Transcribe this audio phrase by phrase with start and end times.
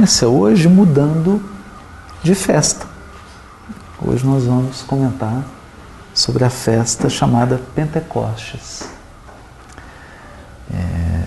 [0.00, 1.42] sequência hoje mudando
[2.22, 2.86] de festa.
[4.00, 5.44] Hoje nós vamos comentar
[6.14, 8.88] sobre a festa chamada Pentecostes.
[10.72, 11.24] É,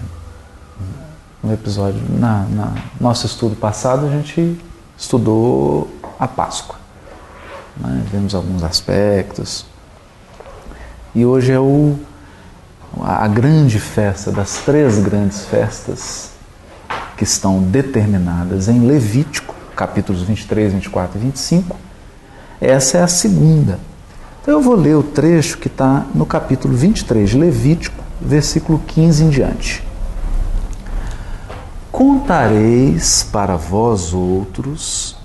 [1.44, 4.60] no episódio, na, na nosso estudo passado, a gente
[4.98, 6.78] estudou a Páscoa.
[7.78, 8.04] Né?
[8.12, 9.66] Vemos alguns aspectos.
[11.14, 11.96] E hoje é o,
[13.02, 16.33] a grande festa das três grandes festas
[17.18, 21.78] que estão determinadas em Levítico, capítulos 23, 24 e 25.
[22.60, 23.80] Essa é a segunda.
[24.42, 29.24] Então eu vou ler o trecho que está no capítulo 23 de Levítico, versículo 15
[29.24, 29.84] em diante.
[31.92, 35.18] Contareis para vós outros,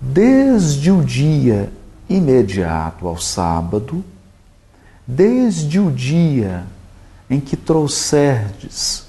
[0.00, 1.70] desde o dia
[2.08, 4.04] imediato ao sábado,
[5.06, 6.64] desde o dia
[7.28, 9.07] em que trouxerdes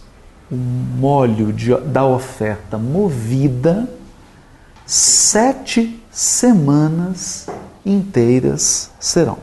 [0.51, 3.87] o molho de, da oferta movida,
[4.85, 7.47] sete semanas
[7.85, 9.37] inteiras serão.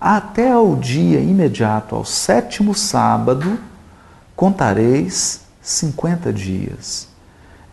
[0.00, 3.58] Até ao dia imediato, ao sétimo sábado,
[4.36, 7.08] contareis cinquenta dias.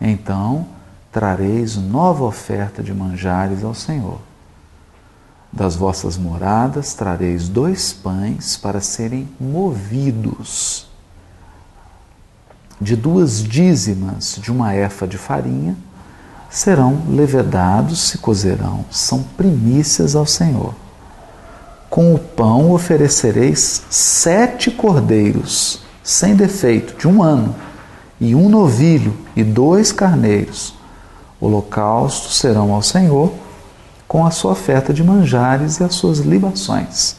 [0.00, 0.66] Então
[1.12, 4.18] trareis nova oferta de manjares ao Senhor.
[5.52, 10.91] Das vossas moradas trareis dois pães para serem movidos
[12.82, 15.76] de duas dízimas de uma efa de farinha,
[16.50, 20.74] serão levedados, se cozerão, são primícias ao Senhor.
[21.88, 27.54] Com o pão oferecereis sete cordeiros, sem defeito, de um ano,
[28.20, 30.74] e um novilho e dois carneiros.
[31.40, 33.32] Holocaustos serão ao Senhor,
[34.06, 37.16] com a sua oferta de manjares e as suas libações,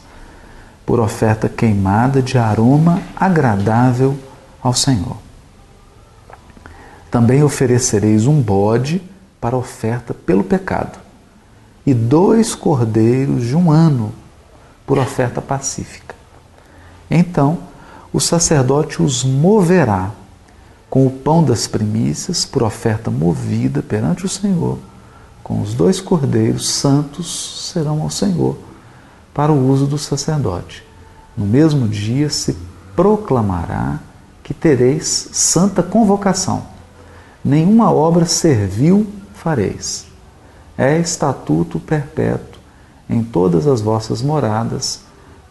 [0.85, 4.15] por oferta queimada de aroma agradável
[4.61, 5.22] ao Senhor.
[7.13, 8.99] Também oferecereis um bode
[9.39, 10.97] para oferta pelo pecado,
[11.85, 14.11] e dois cordeiros de um ano
[14.83, 16.15] por oferta pacífica.
[17.11, 17.59] Então
[18.11, 20.09] o sacerdote os moverá
[20.89, 24.79] com o pão das primícias por oferta movida perante o Senhor,
[25.43, 28.57] com os dois cordeiros santos serão ao Senhor
[29.35, 30.83] para o uso do sacerdote.
[31.37, 32.57] No mesmo dia se
[32.95, 33.99] proclamará
[34.41, 36.72] que tereis santa convocação
[37.43, 40.05] nenhuma obra servil fareis.
[40.77, 42.61] É estatuto perpétuo
[43.09, 45.01] em todas as vossas moradas,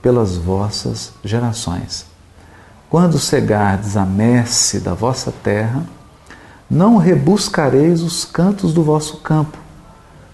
[0.01, 2.07] pelas vossas gerações.
[2.89, 5.87] Quando cegardes a messe da vossa terra,
[6.69, 9.59] não rebuscareis os cantos do vosso campo,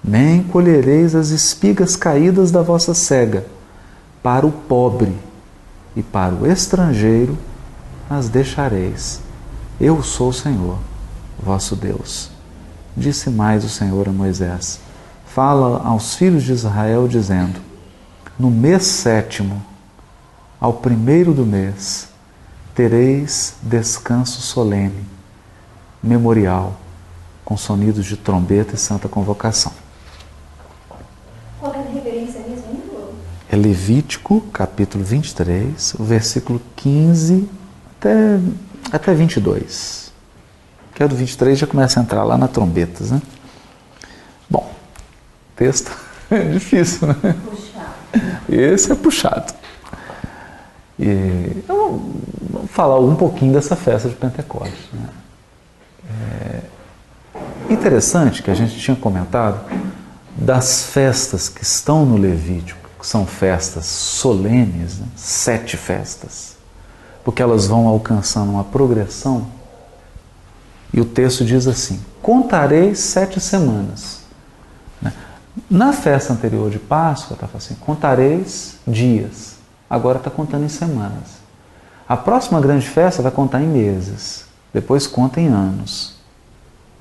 [0.03, 3.45] nem colhereis as espigas caídas da vossa cega,
[4.23, 5.15] para o pobre
[5.95, 7.37] e para o estrangeiro
[8.09, 9.21] as deixareis.
[9.81, 10.79] Eu sou o Senhor
[11.39, 12.31] vosso Deus.
[12.97, 14.81] Disse mais o Senhor a Moisés:
[15.27, 17.61] Fala aos filhos de Israel, dizendo:
[18.39, 19.63] No mês sétimo,
[20.61, 22.09] ao primeiro do mês,
[22.75, 25.07] tereis descanso solene,
[26.03, 26.77] memorial,
[27.45, 29.73] com sonidos de trombeta e santa convocação.
[31.61, 32.69] Qual é a referência mesmo?
[33.51, 37.49] É Levítico, capítulo 23, o versículo 15
[37.99, 38.39] até,
[38.93, 40.08] até 22
[40.99, 43.23] que é do 23, já começa a entrar lá na trombetas, né?
[44.51, 44.69] Bom,
[45.55, 45.93] texto
[46.29, 47.15] é difícil, né?
[47.45, 48.33] Puxado.
[48.49, 49.55] Esse é puxado.
[50.99, 52.03] E eu
[52.51, 54.89] vou falar um pouquinho dessa festa de Pentecostes.
[54.93, 55.09] Né?
[57.69, 59.71] É interessante que a gente tinha comentado
[60.35, 65.07] das festas que estão no Levítico, que são festas solenes, né?
[65.15, 66.57] sete festas,
[67.23, 69.58] porque elas vão alcançando uma progressão
[70.93, 74.23] e o texto diz assim: Contarei sete semanas.
[75.01, 75.13] Né?
[75.71, 79.57] Na festa anterior de Páscoa, estava assim: Contareis dias.
[79.89, 81.39] Agora está contando em semanas.
[82.09, 84.47] A próxima grande festa vai contar em meses.
[84.73, 86.15] Depois conta em anos.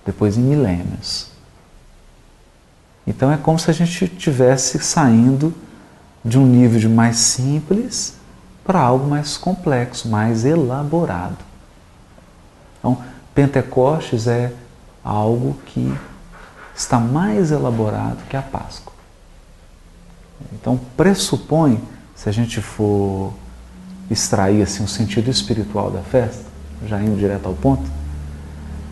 [0.05, 1.27] Depois em milênios.
[3.05, 5.53] Então é como se a gente estivesse saindo
[6.23, 8.15] de um nível de mais simples
[8.65, 11.37] para algo mais complexo, mais elaborado.
[12.79, 13.01] Então,
[13.37, 14.51] Pentecostes é
[15.03, 15.95] algo que
[16.75, 18.91] está mais elaborado que a Páscoa.
[20.53, 21.79] Então pressupõe,
[22.15, 23.31] se a gente for
[24.09, 26.45] extrair assim o sentido espiritual da festa,
[26.87, 27.87] já indo direto ao ponto,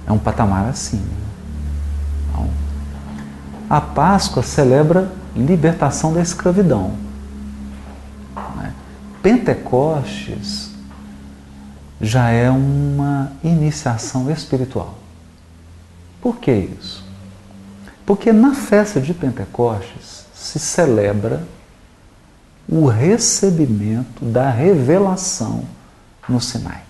[0.06, 1.04] é um patamar assim.
[2.30, 2.48] Então,
[3.68, 6.94] a Páscoa celebra libertação da escravidão.
[8.58, 8.72] Né?
[9.24, 10.75] Pentecostes
[12.00, 14.96] já é uma iniciação espiritual.
[16.22, 17.06] Por que isso?
[18.06, 21.44] Porque na festa de Pentecostes se celebra
[22.68, 25.66] o recebimento da revelação
[26.28, 26.86] no Sinai.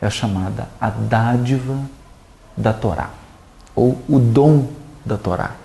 [0.00, 1.78] É chamada a dádiva
[2.56, 3.10] da Torá,
[3.74, 4.68] ou o dom
[5.04, 5.56] da Torá.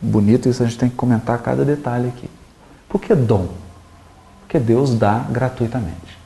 [0.00, 2.30] Bonito isso, a gente tem que comentar cada detalhe aqui.
[2.88, 3.48] Por que dom?
[4.46, 6.16] Porque Deus dá gratuitamente.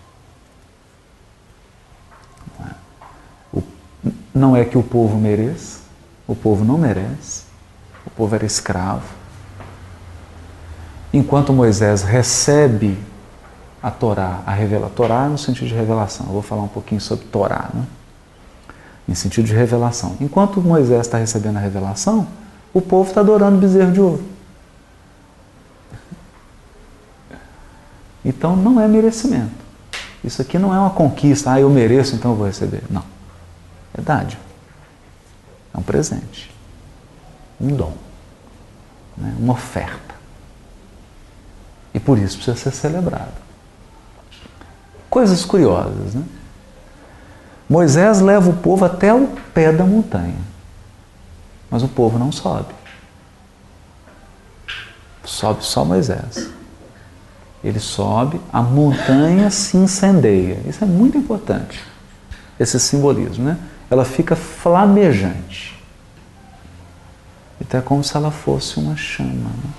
[4.35, 5.81] Não é que o povo mereça,
[6.29, 7.45] o povo não merece,
[8.07, 9.09] o povo era escravo.
[11.13, 12.97] Enquanto Moisés recebe
[13.83, 16.27] a Torá, a revela a Torá no sentido de revelação.
[16.27, 17.85] Eu vou falar um pouquinho sobre Torá, né?
[19.09, 20.17] em sentido de revelação.
[20.21, 22.29] Enquanto Moisés está recebendo a revelação,
[22.73, 24.23] o povo está adorando bezerro de ouro.
[28.25, 29.71] Então não é merecimento.
[30.23, 32.83] Isso aqui não é uma conquista, ah, eu mereço, então eu vou receber.
[32.91, 33.05] Não.
[33.97, 34.43] É dádiva.
[35.75, 36.51] É um presente.
[37.61, 37.95] Um dom.
[39.17, 39.35] Né?
[39.39, 40.15] Uma oferta.
[41.93, 43.33] E por isso precisa ser celebrado.
[45.09, 46.25] Coisas curiosas, né?
[47.69, 50.39] Moisés leva o povo até o pé da montanha,
[51.71, 52.75] mas o povo não sobe.
[55.25, 56.51] Sobe só Moisés.
[57.63, 60.59] Ele sobe, a montanha se incendeia.
[60.67, 61.81] Isso é muito importante,
[62.59, 63.59] esse simbolismo, né?
[63.91, 65.79] Ela fica flamejante.
[67.61, 69.31] Então é como se ela fosse uma chama.
[69.31, 69.71] Né?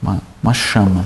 [0.00, 1.04] Uma, uma chama.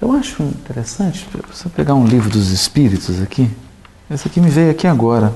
[0.00, 3.50] Eu acho interessante, você pegar um livro dos Espíritos aqui.
[4.10, 5.32] Esse aqui me veio aqui agora.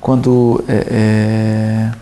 [0.00, 1.92] Quando é, é,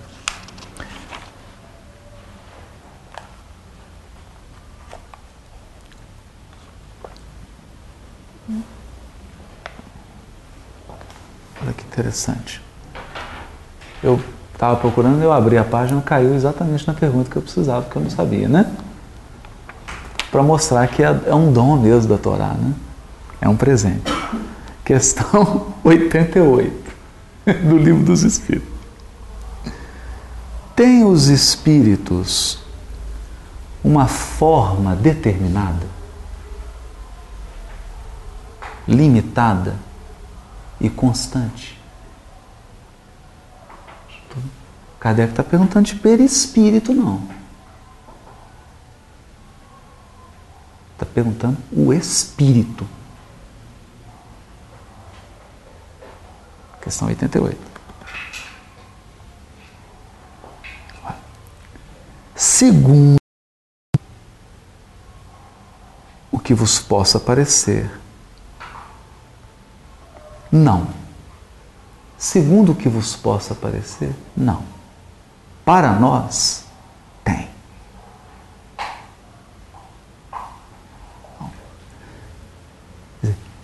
[11.96, 12.60] interessante.
[14.02, 14.20] Eu
[14.52, 18.02] estava procurando, eu abri a página, caiu exatamente na pergunta que eu precisava, que eu
[18.02, 18.70] não sabia, né?
[20.37, 22.75] para mostrar que é, é um dom mesmo da Torá, né?
[23.40, 24.12] É um presente.
[24.84, 26.93] Questão 88
[27.66, 28.69] do Livro dos Espíritos.
[30.75, 32.58] Tem os espíritos
[33.82, 35.87] uma forma determinada,
[38.87, 39.75] limitada
[40.78, 41.81] e constante?
[45.06, 47.22] Kardec está perguntando de perispírito, não.
[50.94, 52.84] Está perguntando o espírito.
[56.82, 57.56] Questão 88.
[62.34, 63.18] Segundo
[66.32, 67.88] o que vos possa parecer,
[70.50, 70.88] não.
[72.18, 74.75] Segundo o que vos possa parecer, não.
[75.66, 76.66] Para nós,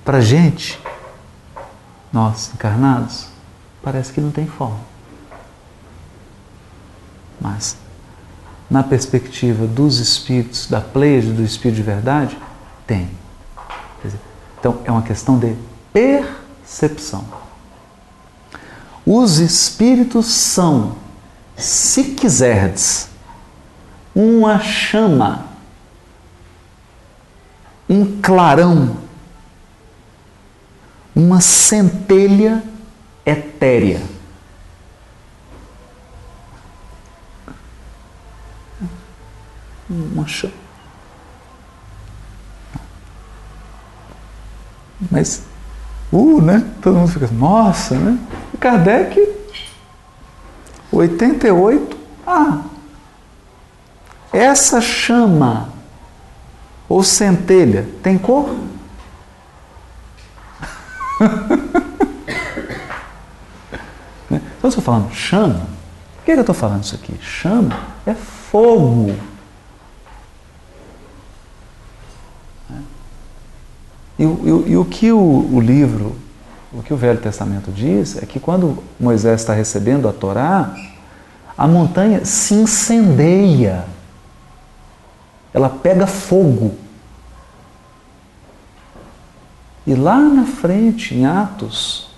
[0.04, 0.81] Para a gente,
[2.12, 3.28] nós encarnados,
[3.82, 4.81] parece que não tem forma.
[7.40, 7.76] Mas,
[8.69, 12.38] na perspectiva dos espíritos, da pleiade do espírito de verdade,
[12.87, 13.08] tem.
[14.58, 15.56] Então, é uma questão de
[15.92, 17.25] percepção.
[19.06, 20.97] Os espíritos são,
[21.56, 23.09] se quiserdes,
[24.14, 25.47] uma chama,
[27.88, 29.02] um clarão
[31.14, 32.62] uma centelha
[33.25, 34.00] etérea.
[39.88, 40.54] Uma chama.
[45.11, 45.42] Mas,
[46.11, 46.66] uh, né?
[46.80, 48.18] Todo mundo fica, nossa, né?
[48.59, 49.21] Kardec,
[50.92, 51.96] 88,
[52.26, 52.62] ah,
[54.32, 55.68] essa chama
[56.88, 58.54] ou centelha tem cor?
[64.30, 64.40] Né?
[64.40, 65.66] então, eu estou falando chama,
[66.16, 67.14] por que eu estou falando isso aqui?
[67.20, 69.14] Chama é fogo.
[74.18, 76.16] E, e, e o que o, o, livro,
[76.73, 80.75] o que o Velho Testamento diz é que quando Moisés está recebendo a Torá,
[81.57, 83.85] a montanha se incendeia,
[85.52, 86.75] ela pega fogo.
[89.87, 92.09] E lá na frente, em Atos,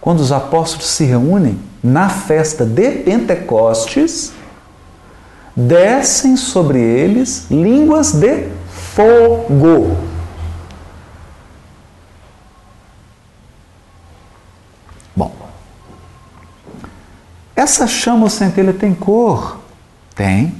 [0.00, 4.32] quando os apóstolos se reúnem na festa de Pentecostes,
[5.54, 10.13] descem sobre eles línguas de fogo.
[17.56, 19.60] Essa chama ou centelha tem cor?
[20.14, 20.54] Tem.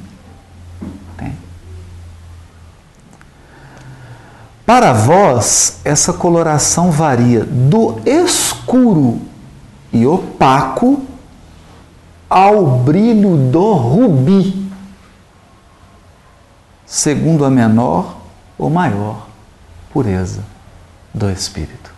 [1.16, 1.36] Tem.
[4.64, 9.20] Para vós, essa coloração varia do escuro
[9.92, 11.04] e opaco
[12.28, 14.70] ao brilho do rubi,
[16.84, 18.16] segundo a menor
[18.58, 19.28] ou maior
[19.92, 20.42] pureza
[21.12, 21.93] do espírito.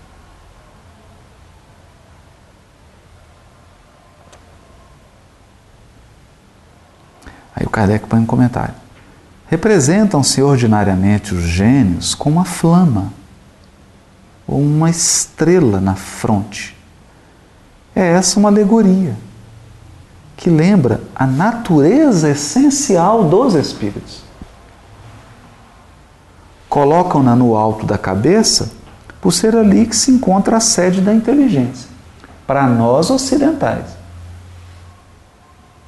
[7.56, 8.75] Aí o Kardec põe um comentário.
[9.48, 13.12] Representam-se ordinariamente os gênios com uma flama
[14.46, 16.76] ou uma estrela na fronte.
[17.94, 19.16] É essa uma alegoria
[20.36, 24.22] que lembra a natureza essencial dos espíritos.
[26.68, 28.70] Colocam-na no alto da cabeça
[29.18, 31.88] por ser ali que se encontra a sede da inteligência.
[32.46, 33.95] Para nós ocidentais,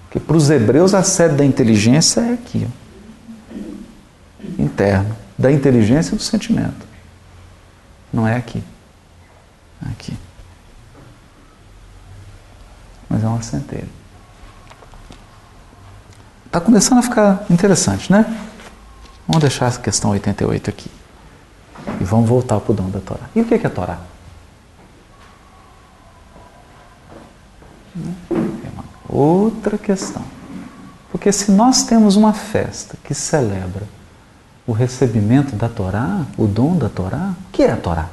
[0.08, 6.16] porque para os hebreus a sede da inteligência é aqui, ó, interno, da inteligência e
[6.16, 6.86] do sentimento.
[8.10, 8.64] Não é aqui.
[9.86, 10.16] É aqui.
[13.08, 13.88] Mas é uma centelha.
[16.46, 18.24] Está começando a ficar interessante, né?
[19.26, 20.90] Vamos deixar essa questão 88 aqui.
[22.00, 23.28] E vamos voltar para o dom da Torá.
[23.36, 23.98] E o que é a Torá?
[29.18, 30.22] Outra questão.
[31.10, 33.82] Porque se nós temos uma festa que celebra
[34.66, 38.08] o recebimento da Torá, o dom da Torá, o que é a Torá?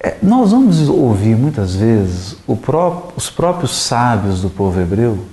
[0.00, 5.26] É, nós vamos ouvir muitas vezes pró os próprios sábios do povo hebreu,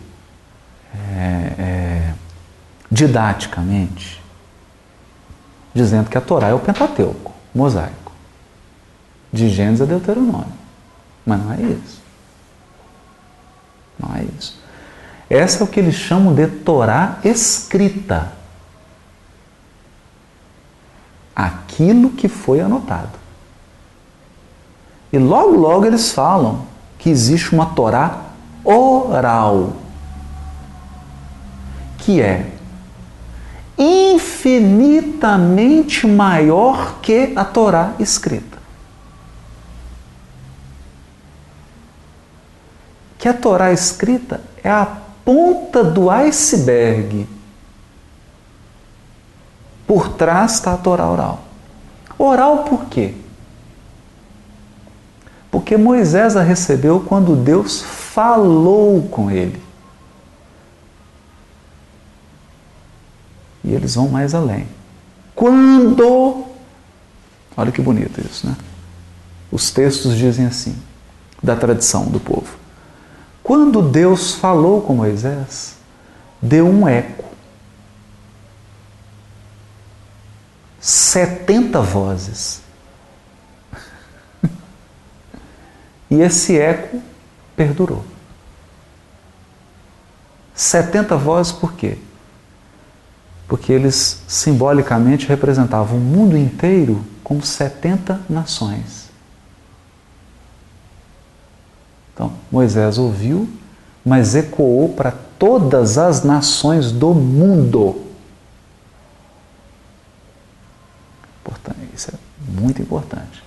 [0.94, 2.14] é, é,
[2.92, 4.22] didaticamente,
[5.74, 8.12] dizendo que a Torá é o Pentateuco, mosaico,
[9.32, 10.61] de Gênesis a Deuteronômio.
[11.26, 12.02] Mas não é isso.
[14.00, 14.60] Não é isso.
[15.30, 18.34] Essa é o que eles chamam de Torá escrita.
[21.36, 23.22] Aquilo que foi anotado.
[25.14, 26.66] E logo, logo eles falam
[26.98, 28.32] que existe uma Torá
[28.64, 29.74] oral,
[31.98, 32.52] que é
[33.78, 38.51] infinitamente maior que a Torá escrita.
[43.22, 44.84] Que a Torá escrita é a
[45.24, 47.30] ponta do iceberg.
[49.86, 51.44] Por trás está a Torá oral.
[52.18, 53.14] Oral por quê?
[55.52, 59.62] Porque Moisés a recebeu quando Deus falou com ele.
[63.64, 64.68] E eles vão mais além.
[65.36, 66.44] Quando.
[67.56, 68.58] Olha que bonito isso, né?
[69.52, 70.76] Os textos dizem assim,
[71.44, 72.61] da tradição do povo.
[73.52, 75.76] Quando Deus falou com Moisés,
[76.42, 77.26] deu um eco.
[80.80, 82.62] 70 vozes.
[86.10, 87.04] e esse eco
[87.54, 88.06] perdurou.
[90.56, 91.98] 70 vozes por quê?
[93.50, 99.01] Porque eles simbolicamente representavam o mundo inteiro como 70 nações.
[102.22, 103.50] Então, Moisés ouviu,
[104.06, 108.00] mas ecoou para todas as nações do mundo.
[111.96, 113.44] Isso é muito importante.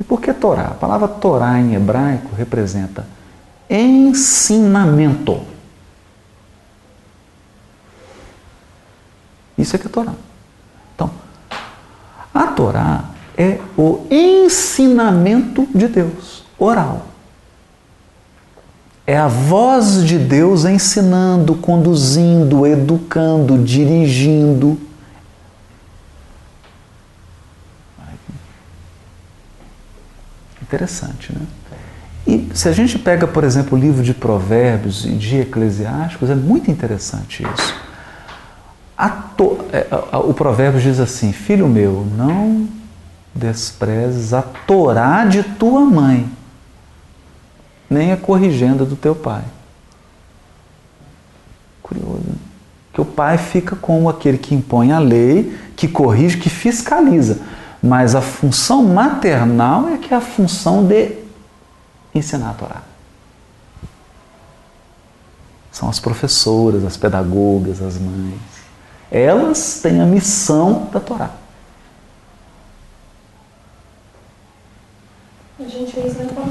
[0.00, 0.64] E por que Torá?
[0.64, 3.06] A palavra Torá em hebraico representa
[3.70, 5.40] ensinamento.
[9.56, 10.14] Isso é que é Torá.
[10.96, 11.12] Então,
[12.34, 13.04] a Torá
[13.38, 17.11] é o ensinamento de Deus, oral.
[19.06, 24.78] É a voz de Deus ensinando, conduzindo, educando, dirigindo.
[30.62, 31.46] Interessante, né?
[32.24, 36.34] E se a gente pega, por exemplo, o livro de Provérbios e de Eclesiásticos, é
[36.36, 37.74] muito interessante isso.
[39.36, 39.58] To...
[39.72, 39.86] É,
[40.18, 42.68] o provérbio diz assim: Filho meu, não
[43.34, 46.30] desprezes a Torá de tua mãe
[47.92, 49.44] nem a corrigenda do teu pai.
[51.82, 52.22] Curioso.
[52.26, 52.34] Né?
[52.92, 57.40] Que o pai fica como aquele que impõe a lei, que corrige, que fiscaliza.
[57.82, 61.16] Mas a função maternal é que é a função de
[62.14, 62.82] ensinar a Torá.
[65.70, 68.34] São as professoras, as pedagogas, as mães.
[69.10, 71.30] Elas têm a missão da Torá.
[75.64, 76.42] A gente vê exemplo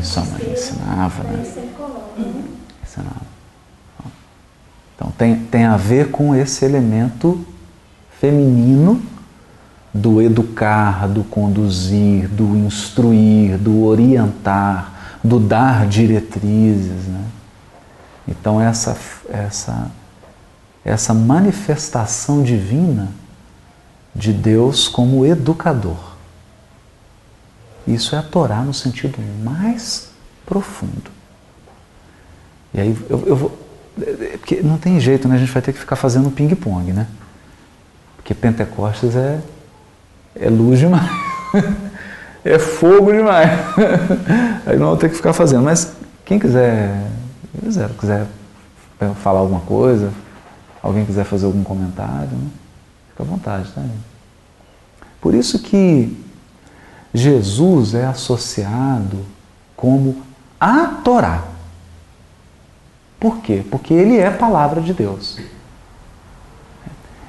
[0.00, 1.44] Isso, a mãe ensinava, Aí né?
[1.44, 2.44] sempre coloca, né?
[2.82, 3.32] Ensinava.
[4.94, 7.44] Então tem, tem a ver com esse elemento
[8.18, 9.02] feminino
[9.92, 17.08] do educar, do conduzir, do instruir, do orientar, do dar diretrizes.
[17.08, 17.24] Né?
[18.26, 18.96] Então essa,
[19.28, 19.90] essa,
[20.82, 23.08] essa manifestação divina
[24.14, 26.11] de Deus como educador.
[27.86, 30.10] Isso é a Torá no sentido mais
[30.46, 31.10] profundo.
[32.74, 33.58] E aí eu, eu vou.
[34.38, 35.36] Porque não tem jeito, né?
[35.36, 37.06] A gente vai ter que ficar fazendo ping-pong, né?
[38.16, 39.40] Porque Pentecostes é,
[40.34, 41.10] é luz demais.
[42.44, 43.50] é fogo demais.
[44.64, 45.64] Aí não vou ter que ficar fazendo.
[45.64, 45.92] Mas
[46.24, 47.04] quem quiser,
[47.60, 48.26] quiser, quiser
[49.22, 50.12] falar alguma coisa,
[50.82, 52.48] alguém quiser fazer algum comentário, né?
[53.10, 53.82] fica à vontade, tá?
[55.20, 56.16] Por isso que
[57.14, 59.18] Jesus é associado
[59.76, 60.22] como
[60.58, 61.44] a Torá.
[63.20, 63.64] Por quê?
[63.70, 65.38] Porque ele é a palavra de Deus.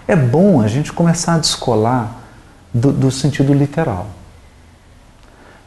[0.07, 2.17] É bom a gente começar a descolar
[2.73, 4.07] do, do, sentido literal.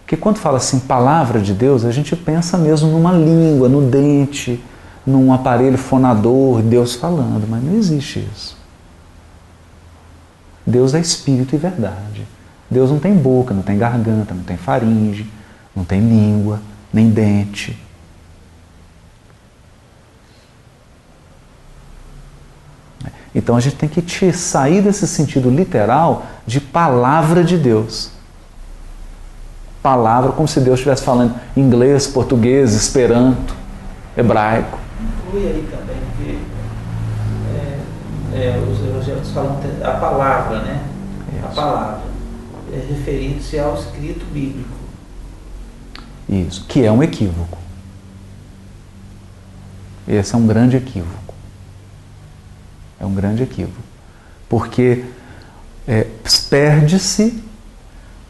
[0.02, 4.62] Porque quando fala assim, palavra de Deus, a gente pensa mesmo numa língua, no dente,
[5.06, 8.56] num aparelho fonador, Deus falando, mas não existe isso.
[10.66, 12.26] Deus é espírito e verdade.
[12.70, 15.26] Deus não tem boca, não tem garganta, não tem faringe,
[15.75, 16.61] não tem língua,
[16.92, 17.76] nem dente.
[23.37, 28.11] Então a gente tem que te sair desse sentido literal de palavra de Deus.
[29.82, 33.54] Palavra como se Deus estivesse falando inglês, português, esperanto,
[34.16, 34.78] hebraico.
[35.28, 36.40] Inclui aí também que
[38.35, 40.80] é, é, os evangélicos falam a palavra, né?
[41.37, 41.46] Isso.
[41.46, 42.15] A palavra.
[42.76, 44.69] É referindo-se ao escrito bíblico.
[46.28, 47.56] Isso, que é um equívoco.
[50.06, 51.34] Esse é um grande equívoco.
[53.00, 53.80] É um grande equívoco.
[54.47, 55.06] Porque
[55.89, 56.06] é,
[56.50, 57.43] perde-se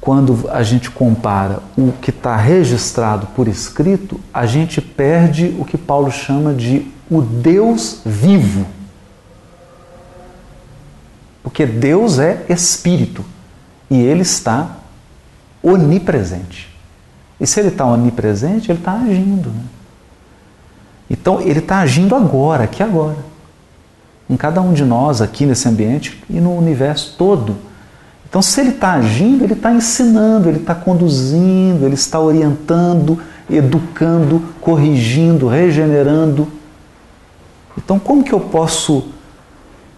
[0.00, 5.76] quando a gente compara o que está registrado por escrito, a gente perde o que
[5.76, 8.64] Paulo chama de o Deus vivo.
[11.42, 13.24] Porque Deus é espírito
[13.90, 14.76] e ele está
[15.62, 16.74] onipresente.
[17.40, 19.50] E se ele está onipresente, ele está agindo.
[19.50, 19.64] Né?
[21.10, 23.36] Então ele está agindo agora, aqui agora
[24.28, 27.56] em cada um de nós aqui nesse ambiente e no universo todo.
[28.28, 34.42] Então, se ele está agindo, ele está ensinando, ele está conduzindo, ele está orientando, educando,
[34.60, 36.48] corrigindo, regenerando.
[37.78, 39.10] Então, como que eu posso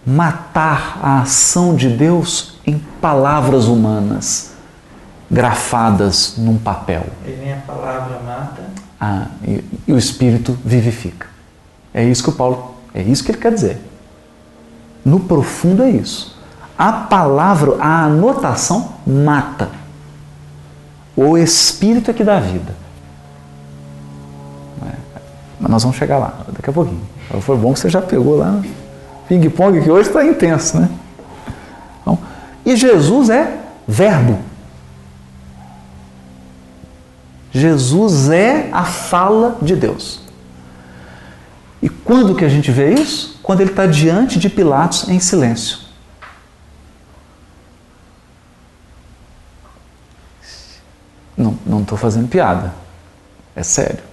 [0.05, 4.51] matar a ação de Deus em palavras humanas,
[5.29, 7.05] grafadas num papel?
[7.25, 8.61] E vem a palavra mata.
[8.99, 11.27] Ah, e, e o Espírito vivifica.
[11.93, 13.81] É isso que o Paulo, é isso que ele quer dizer.
[15.03, 16.37] No profundo é isso.
[16.77, 19.69] A palavra, a anotação mata.
[21.15, 22.73] O espírito é que dá vida.
[24.85, 25.19] É.
[25.59, 27.01] Mas nós vamos chegar lá, daqui a pouquinho.
[27.41, 28.61] Foi bom que você já pegou lá
[29.27, 30.89] ping-pong, que hoje está intenso, né?
[32.69, 34.39] E Jesus é verbo.
[37.51, 40.21] Jesus é a fala de Deus.
[41.81, 43.29] E quando que a gente vê isso?
[43.49, 45.79] quando ele está diante de Pilatos em silêncio.
[51.35, 52.75] Não estou fazendo piada,
[53.55, 54.03] é sério.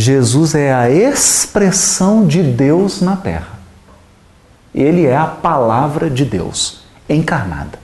[0.00, 3.58] Jesus é a expressão de Deus na terra.
[4.74, 7.78] Ele é a palavra de Deus encarnada.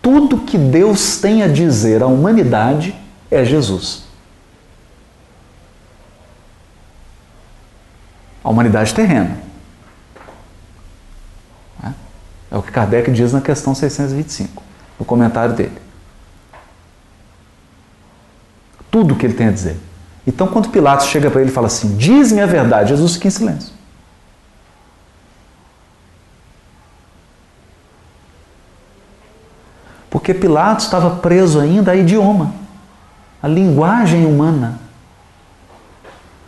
[0.00, 2.94] Tudo que Deus tem a dizer à humanidade
[3.30, 4.04] é Jesus.
[8.44, 9.38] A humanidade terrena.
[12.50, 14.62] É o que Kardec diz na questão 625,
[15.00, 15.83] no comentário dele.
[18.94, 19.76] Tudo que ele tem a dizer.
[20.24, 23.30] Então, quando Pilatos chega para ele e fala assim: Diz-me a verdade, Jesus fica em
[23.30, 23.74] silêncio.
[30.08, 32.62] Porque Pilatos estava preso ainda a idioma
[33.44, 34.80] a linguagem humana.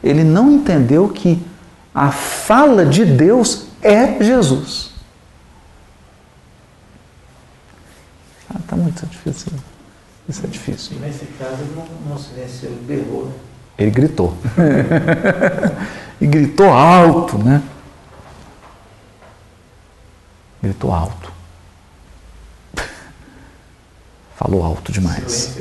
[0.02, 1.46] Ele não entendeu que
[1.94, 4.92] a fala de Deus é Jesus.
[8.48, 9.52] Ah, tá muito difícil.
[10.28, 10.96] Isso é difícil.
[10.96, 13.32] E nesse caso ele não, não silenciou, ele berrou, né?
[13.78, 14.36] Ele gritou.
[16.20, 17.62] e gritou alto, né?
[20.62, 21.32] Gritou alto.
[24.34, 25.58] Falou alto demais.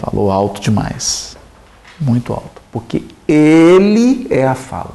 [0.00, 1.36] Falou alto demais.
[1.98, 2.62] Muito alto.
[2.70, 4.94] Porque ele é a fala.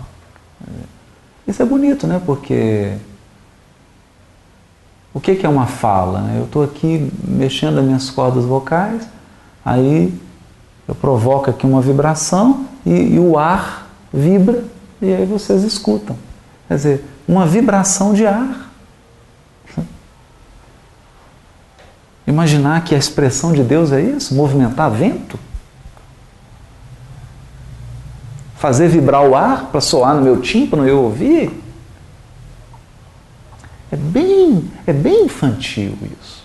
[1.47, 2.21] Isso é bonito, né?
[2.23, 2.95] Porque
[5.13, 6.21] o que é uma fala?
[6.21, 6.39] né?
[6.39, 9.07] Eu estou aqui mexendo as minhas cordas vocais,
[9.63, 10.13] aí
[10.87, 14.63] eu provoco aqui uma vibração e, e o ar vibra
[15.01, 16.15] e aí vocês escutam.
[16.67, 18.69] Quer dizer, uma vibração de ar.
[22.27, 25.39] Imaginar que a expressão de Deus é isso, movimentar vento.
[28.55, 31.51] Fazer vibrar o ar para soar no meu tímpano e eu ouvir.
[33.91, 36.43] É bem, é bem infantil isso.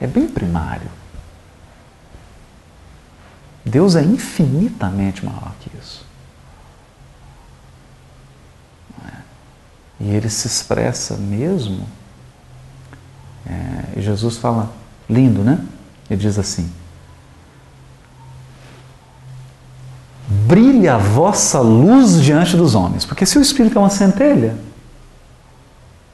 [0.00, 0.88] É bem primário.
[3.64, 6.04] Deus é infinitamente maior que isso.
[9.04, 9.12] É?
[10.00, 11.86] E ele se expressa mesmo.
[13.46, 14.72] É, e Jesus fala,
[15.08, 15.64] lindo, né?
[16.08, 16.70] Ele diz assim:
[20.28, 23.04] brilhe a vossa luz diante dos homens.
[23.04, 24.56] Porque se o Espírito é uma centelha,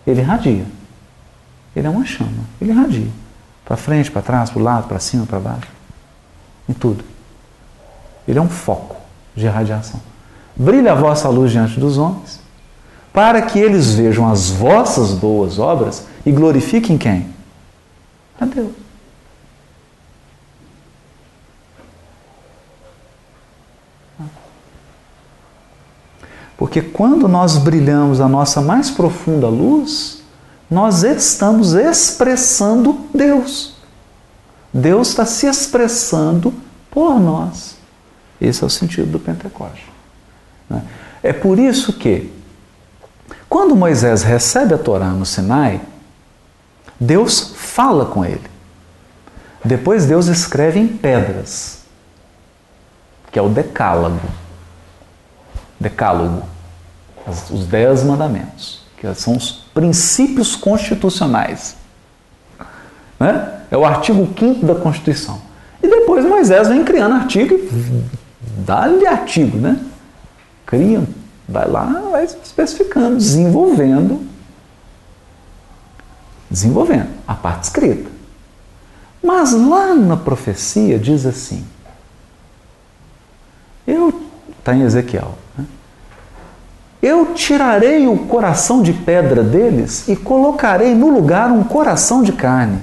[0.06, 0.79] ele irradia.
[1.74, 3.11] Ele é uma chama, ele irradia.
[3.64, 5.68] Para frente, para trás, para o lado, para cima, para baixo.
[6.68, 7.04] Em tudo.
[8.26, 8.96] Ele é um foco
[9.35, 10.00] de irradiação.
[10.56, 12.40] Brilha a vossa luz diante dos homens,
[13.12, 17.26] para que eles vejam as vossas boas obras e glorifiquem quem?
[18.40, 18.72] A Deus.
[26.61, 30.19] Porque quando nós brilhamos a nossa mais profunda luz,
[30.70, 33.74] nós estamos expressando Deus.
[34.72, 36.54] Deus está se expressando
[36.90, 37.76] por nós.
[38.40, 39.90] Esse é o sentido do Pentecoste.
[40.68, 40.83] né?
[41.22, 42.33] É por isso que,
[43.48, 45.80] quando Moisés recebe a Torá no Sinai,
[46.98, 48.48] Deus fala com ele.
[49.64, 51.80] Depois Deus escreve em pedras,
[53.30, 54.20] que é o decálogo.
[55.78, 56.42] Decálogo,
[57.50, 61.74] os dez mandamentos, que são os princípios constitucionais.
[63.18, 63.62] Né?
[63.70, 65.40] É o artigo 5 da Constituição.
[65.82, 68.04] E depois Moisés vem criando artigo e
[68.58, 69.80] dá-lhe artigo, né?
[70.66, 71.02] Cria,
[71.48, 74.22] vai lá, vai especificando, desenvolvendo,
[76.50, 78.10] desenvolvendo a parte escrita.
[79.22, 81.64] Mas lá na profecia diz assim,
[83.86, 84.12] eu,
[84.58, 85.38] está em Ezequiel?
[87.02, 92.82] Eu tirarei o coração de pedra deles e colocarei no lugar um coração de carne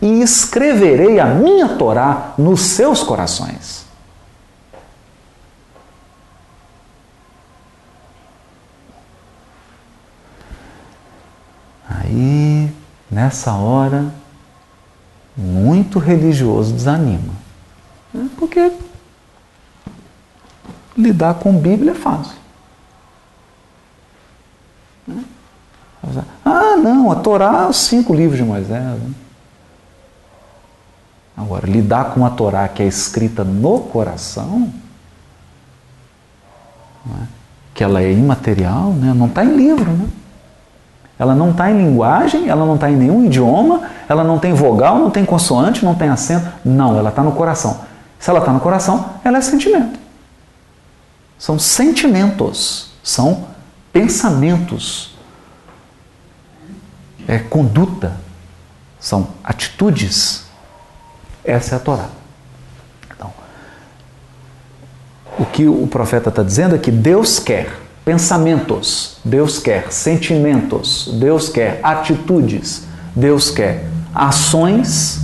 [0.00, 3.86] e escreverei a minha Torá nos seus corações.
[11.88, 12.72] Aí,
[13.10, 14.12] nessa hora,
[15.36, 17.34] muito religioso desanima.
[18.36, 18.72] Porque
[20.96, 22.36] lidar com Bíblia é fácil.
[25.06, 25.24] Né?
[26.44, 26.76] Ah,
[27.10, 28.82] a Torá, cinco livros de Moisés.
[28.82, 29.10] né?
[31.36, 34.72] Agora, lidar com a Torá que é escrita no coração,
[37.06, 37.26] é?
[37.72, 39.14] que ela é imaterial, né?
[39.14, 39.90] não está em livro.
[39.90, 40.08] Né?
[41.18, 44.98] Ela não está em linguagem, ela não está em nenhum idioma, ela não tem vogal,
[44.98, 46.48] não tem consoante, não tem acento.
[46.64, 47.80] Não, ela está no coração.
[48.18, 49.98] Se ela está no coração, ela é sentimento.
[51.38, 53.44] São sentimentos, são
[53.92, 55.16] pensamentos,
[57.28, 58.16] é conduta,
[58.98, 60.44] são atitudes.
[61.44, 62.08] Essa é a Torá.
[63.14, 63.30] Então,
[65.38, 67.70] o que o profeta está dizendo é que Deus quer
[68.04, 75.20] pensamentos, Deus quer sentimentos, Deus quer atitudes, Deus quer ações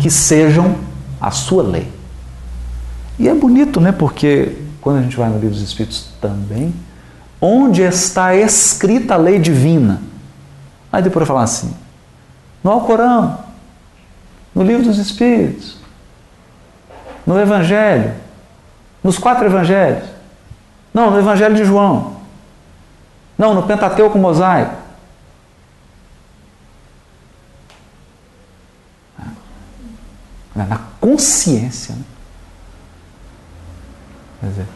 [0.00, 0.76] que sejam
[1.20, 1.88] a sua lei.
[3.16, 3.92] E é bonito, né?
[3.92, 6.74] Porque quando a gente vai no livro dos Espíritos também,
[7.40, 10.02] onde está escrita a lei divina?
[10.92, 11.74] Aí depois falar assim,
[12.62, 13.38] no Alcorão,
[14.54, 15.78] no livro dos Espíritos,
[17.26, 18.14] no Evangelho,
[19.02, 20.06] nos quatro Evangelhos,
[20.92, 22.16] não, no Evangelho de João,
[23.38, 24.82] não, no Pentateuco Mosaico.
[30.54, 31.94] Na consciência.
[31.94, 32.02] Né?
[34.40, 34.66] Quer dizer,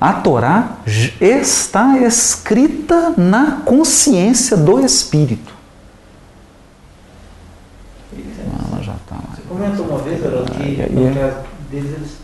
[0.00, 0.76] a Torá
[1.20, 5.63] está escrita na consciência do Espírito.
[8.72, 9.34] Ela já está lá.
[9.34, 11.36] Você comentou uma vez, Haroldo, que Ah, no caso
[11.70, 12.16] deles, eles-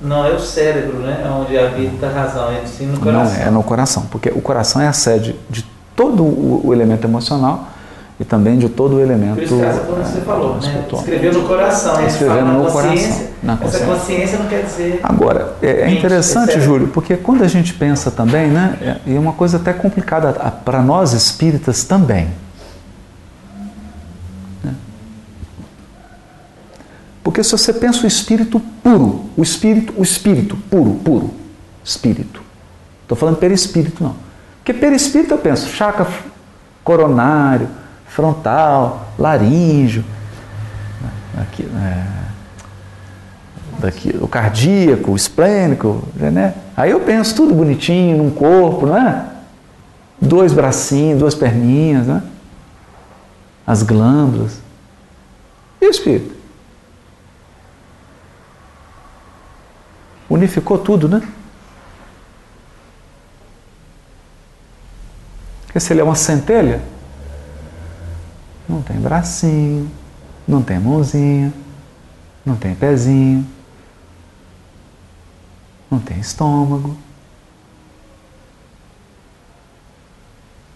[0.00, 1.22] não é o cérebro, né?
[1.24, 3.34] É onde habita a razão, é sim no coração.
[3.36, 5.64] Não é no coração, porque o coração é a sede de
[5.96, 7.68] todo o, o elemento emocional
[8.20, 9.34] e também de todo o elemento.
[9.34, 10.84] Por isso coisa que você falou, né?
[10.92, 12.06] Escrever no coração.
[12.06, 13.26] Escrever Fala no na coração, consciência.
[13.42, 13.86] na Essa consciência.
[13.86, 15.00] consciência não quer dizer.
[15.02, 19.16] Agora, é, é interessante, é Júlio, porque quando a gente pensa também, né, é- e
[19.16, 20.32] é uma coisa até complicada
[20.64, 22.28] para nós espíritas também.
[27.28, 31.30] Porque se você pensa o espírito puro, o espírito, o espírito puro, puro,
[31.84, 32.40] espírito.
[33.02, 34.16] Estou falando perispírito, não.
[34.56, 36.08] Porque perispírito eu penso chakra
[36.82, 37.68] coronário,
[38.06, 40.02] frontal, laríngeo,
[41.38, 42.06] aqui, é,
[43.78, 46.54] daqui, o cardíaco, o esplênico, né?
[46.74, 49.26] Aí eu penso tudo bonitinho num corpo, não é?
[50.18, 52.22] Dois bracinhos, duas perninhas, né?
[53.66, 54.62] As glândulas.
[55.78, 56.37] E o espírito?
[60.38, 61.20] Unificou tudo, né?
[65.66, 66.80] Porque se ele é uma centelha,
[68.68, 69.90] não tem bracinho,
[70.46, 71.52] não tem mãozinha,
[72.46, 73.44] não tem pezinho,
[75.90, 76.96] não tem estômago,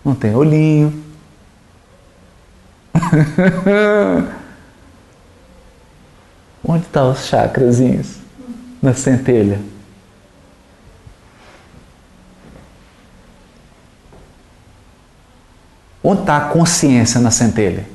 [0.04, 1.04] não tem olhinho.
[6.66, 8.21] Onde estão os chakrazinhos
[8.82, 9.60] na centelha?
[16.02, 17.86] Onde está a consciência na centelha?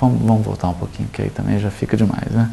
[0.00, 2.50] Vamos, vamos voltar um pouquinho, que aí também já fica demais, né?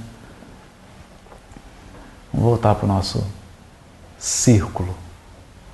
[2.34, 3.26] Vamos voltar para o nosso
[4.20, 4.94] círculo,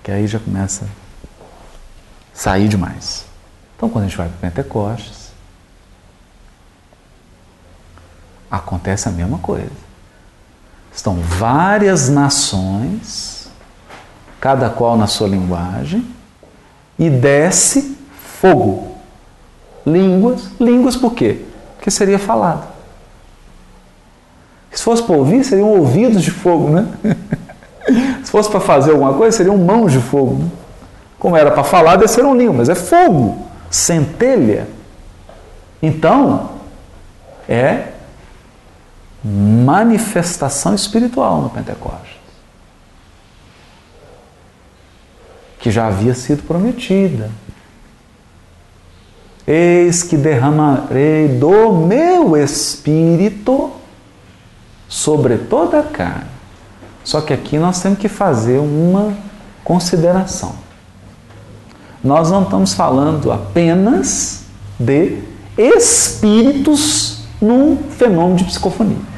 [0.03, 3.25] que aí já começa a sair demais.
[3.75, 5.20] Então, quando a gente vai para Pentecostes,
[8.51, 9.71] acontece a mesma coisa.
[10.93, 13.49] Estão várias nações,
[14.41, 16.05] cada qual na sua linguagem,
[16.99, 17.97] e desce
[18.41, 18.97] fogo.
[19.85, 21.45] Línguas, línguas por quê?
[21.77, 22.67] Porque seria falado.
[24.71, 26.87] Se fosse para ouvir, seriam ouvidos de fogo, né?
[28.23, 30.35] Se fosse para fazer alguma coisa, seriam mãos de fogo.
[30.35, 30.49] Né?
[31.17, 34.67] Como era para falar, desceram línguas, é fogo, centelha.
[35.81, 36.51] Então,
[37.49, 37.90] é
[39.23, 42.19] manifestação espiritual no Pentecostes.
[45.60, 47.29] Que já havia sido prometida.
[49.45, 53.71] Eis que derramarei do meu espírito
[54.88, 56.29] sobre toda a carne.
[57.03, 59.15] Só que aqui nós temos que fazer uma
[59.63, 60.55] consideração.
[62.03, 64.43] Nós não estamos falando apenas
[64.79, 65.19] de
[65.57, 69.11] espíritos num fenômeno de psicofonia.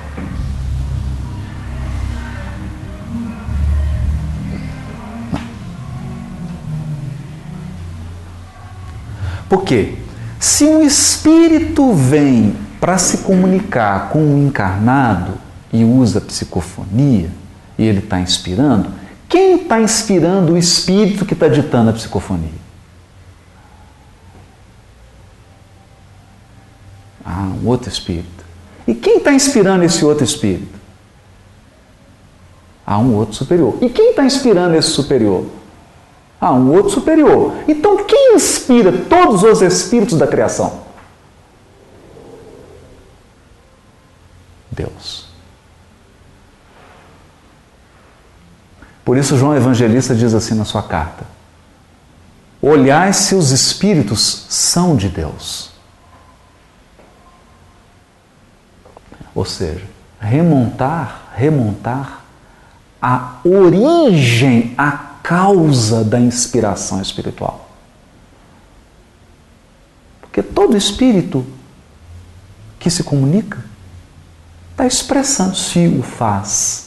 [9.53, 9.93] Por quê?
[10.39, 15.33] Se um espírito vem para se comunicar com um encarnado
[15.71, 17.29] e usa psicofonia,
[17.77, 18.91] e ele está inspirando,
[19.29, 22.49] quem está inspirando o espírito que está ditando a psicofonia?
[27.23, 28.43] Ah, um outro espírito.
[28.87, 30.79] E quem está inspirando esse outro espírito?
[32.83, 33.77] Ah, um outro superior.
[33.81, 35.45] E quem está inspirando esse superior?
[36.45, 37.53] Ah, um outro superior.
[37.69, 40.81] Então, quem inspira todos os espíritos da criação?
[44.69, 45.29] Deus.
[49.05, 51.23] Por isso, João Evangelista diz assim na sua carta:
[52.61, 55.71] Olhai se os espíritos são de Deus.
[59.33, 59.85] Ou seja,
[60.19, 62.19] remontar, remontar
[63.01, 67.69] a origem, a causa da inspiração espiritual.
[70.21, 71.45] Porque todo espírito
[72.77, 73.63] que se comunica
[74.71, 76.83] está expressando, se o faz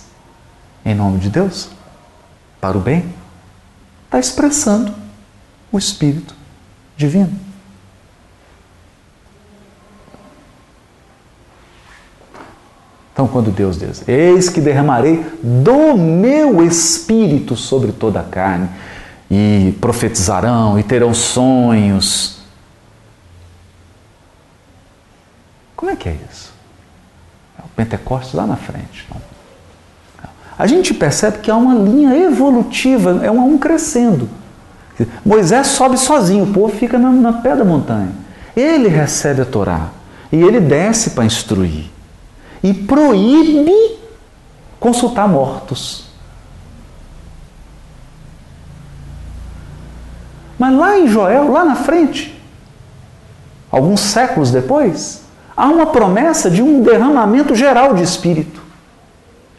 [0.86, 1.68] em nome de Deus,
[2.60, 3.12] para o bem,
[4.04, 4.94] está expressando
[5.72, 6.32] o Espírito
[6.96, 7.45] Divino.
[13.16, 18.68] Então, quando Deus diz: Eis que derramarei do meu espírito sobre toda a carne,
[19.30, 22.42] e profetizarão, e terão sonhos.
[25.74, 26.52] Como é que é isso?
[27.58, 29.08] É o Pentecostes lá na frente.
[30.58, 34.28] A gente percebe que há uma linha evolutiva, é um crescendo.
[35.24, 38.12] Moisés sobe sozinho, o povo fica na, na pé da montanha.
[38.54, 39.88] Ele recebe a Torá
[40.30, 41.95] e ele desce para instruir
[42.66, 43.96] e proíbe
[44.80, 46.06] consultar mortos.
[50.58, 52.36] Mas lá em Joel, lá na frente,
[53.70, 55.22] alguns séculos depois,
[55.56, 58.60] há uma promessa de um derramamento geral de espírito,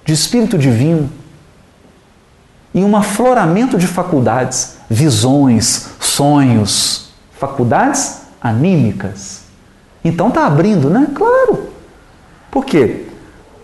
[0.04, 1.10] de espírito divino,
[2.74, 9.43] e um afloramento de faculdades, visões, sonhos, faculdades anímicas.
[10.04, 11.08] Então está abrindo, né?
[11.15, 11.67] Claro.
[12.52, 13.06] Por quê?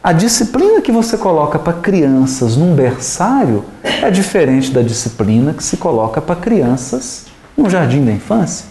[0.04, 5.78] A disciplina que você coloca para crianças num berçário é diferente da disciplina que se
[5.78, 8.65] coloca para crianças no jardim da infância.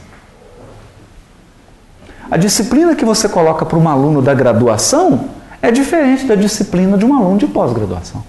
[2.31, 5.29] A disciplina que você coloca para um aluno da graduação
[5.63, 8.25] é diferente da disciplina de um aluno de pós-graduação.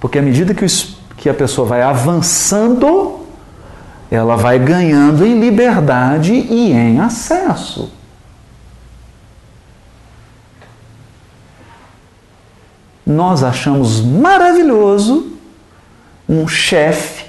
[0.00, 0.66] Porque à medida que,
[1.16, 3.21] que a pessoa vai avançando
[4.14, 7.90] ela vai ganhando em liberdade e em acesso.
[13.06, 15.32] Nós achamos maravilhoso
[16.28, 17.24] um chefe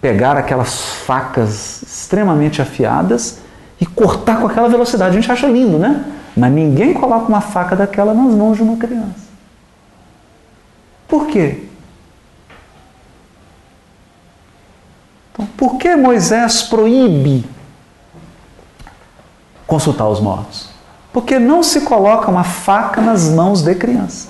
[0.00, 3.40] pegar aquelas facas extremamente afiadas
[3.80, 5.16] e cortar com aquela velocidade.
[5.16, 6.04] A gente acha lindo, né?
[6.36, 9.28] Mas ninguém coloca uma faca daquela nas mãos de uma criança.
[11.08, 11.69] Por quê?
[15.40, 17.46] Então, por que Moisés proíbe
[19.66, 20.68] consultar os mortos?
[21.12, 24.28] Porque não se coloca uma faca nas mãos de criança.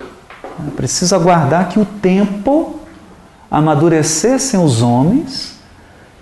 [0.00, 2.80] É preciso aguardar que o tempo
[3.48, 5.56] amadurecessem os homens,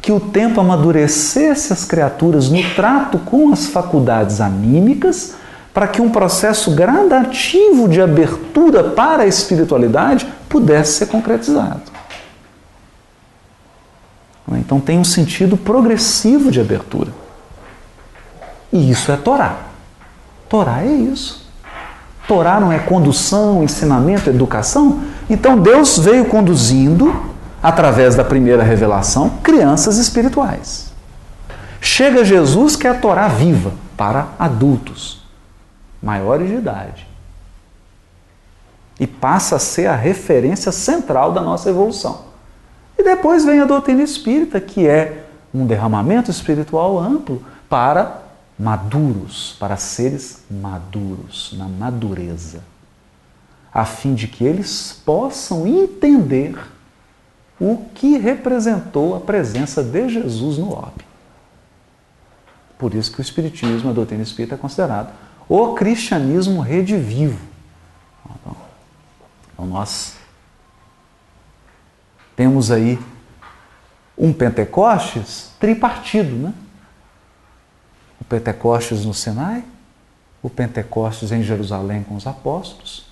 [0.03, 5.35] que o tempo amadurecesse as criaturas no trato com as faculdades anímicas,
[5.73, 11.96] para que um processo gradativo de abertura para a espiritualidade pudesse ser concretizado.
[14.47, 14.59] Né?
[14.61, 17.11] Então tem um sentido progressivo de abertura.
[18.73, 19.57] E isso é Torá.
[20.49, 21.47] Torá é isso.
[22.27, 25.03] Torá não é condução, ensinamento, educação.
[25.31, 30.93] Então Deus veio conduzindo, através da primeira revelação, crianças espirituais.
[31.81, 35.23] Chega Jesus, que é a Torá viva para adultos,
[36.03, 37.07] maiores de idade.
[38.99, 42.27] E passa a ser a referência central da nossa evolução.
[43.07, 48.21] Depois vem a doutrina espírita, que é um derramamento espiritual amplo para
[48.59, 52.65] maduros, para seres maduros, na madureza,
[53.73, 56.59] a fim de que eles possam entender
[57.61, 61.05] o que representou a presença de Jesus no orbe.
[62.77, 65.13] Por isso que o Espiritismo, a doutrina espírita, é considerado
[65.49, 67.39] o cristianismo redivivo.
[68.35, 68.57] Então,
[69.65, 70.16] nós
[72.37, 72.99] temos aí
[74.17, 76.55] um Pentecostes tripartido, né?
[78.21, 79.65] O Pentecostes no Sinai,
[80.43, 83.07] o Pentecostes em Jerusalém com os apóstolos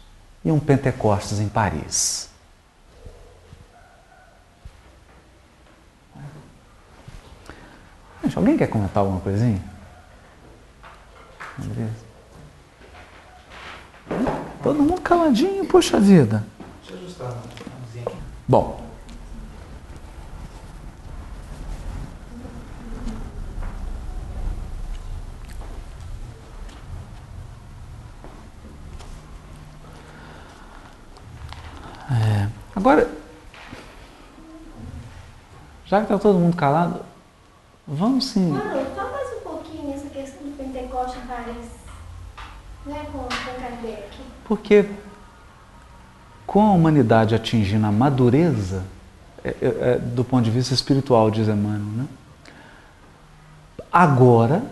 [0.44, 2.28] e um Pentecostes em Paris.
[8.22, 9.62] Gente, alguém quer comentar alguma coisinha?
[14.62, 16.44] Todo mundo caladinho, poxa vida.
[16.80, 17.37] Deixa eu ajustar.
[18.46, 18.84] Bom,
[32.14, 32.48] É.
[32.77, 33.11] Agora,
[35.87, 37.00] já que está todo mundo calado,
[37.87, 38.50] vamos sim.
[38.50, 41.66] Mano, fala mais um pouquinho essa questão do Pentecoste em Paris,
[42.87, 44.09] né, com, com Kardec.
[44.44, 44.88] Porque
[46.46, 48.85] com a humanidade atingindo a madureza,
[49.42, 52.07] é, é, é, do ponto de vista espiritual, diz Emmanuel, né?
[53.92, 54.62] agora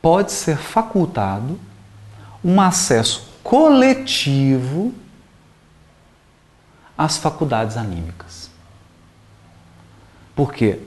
[0.00, 1.58] pode ser facultado
[2.42, 4.94] um acesso coletivo
[6.96, 8.50] às faculdades anímicas.
[10.34, 10.80] Porque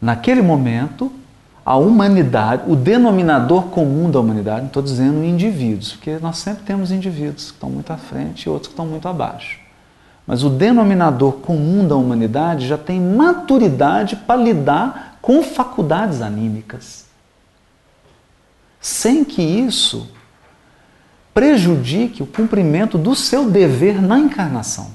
[0.00, 1.12] naquele momento
[1.64, 6.90] a humanidade, o denominador comum da humanidade, não estou dizendo indivíduos, porque nós sempre temos
[6.90, 9.60] indivíduos que estão muito à frente e outros que estão muito abaixo.
[10.26, 17.06] Mas o denominador comum da humanidade já tem maturidade para lidar com faculdades anímicas.
[18.78, 20.10] Sem que isso
[21.32, 24.90] prejudique o cumprimento do seu dever na encarnação.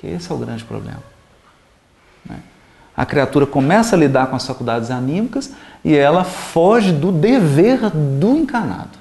[0.00, 1.02] Que esse é o grande problema.
[2.24, 2.40] Né?
[2.96, 5.52] A criatura começa a lidar com as faculdades anímicas
[5.84, 8.98] e ela foge do dever do encarnado.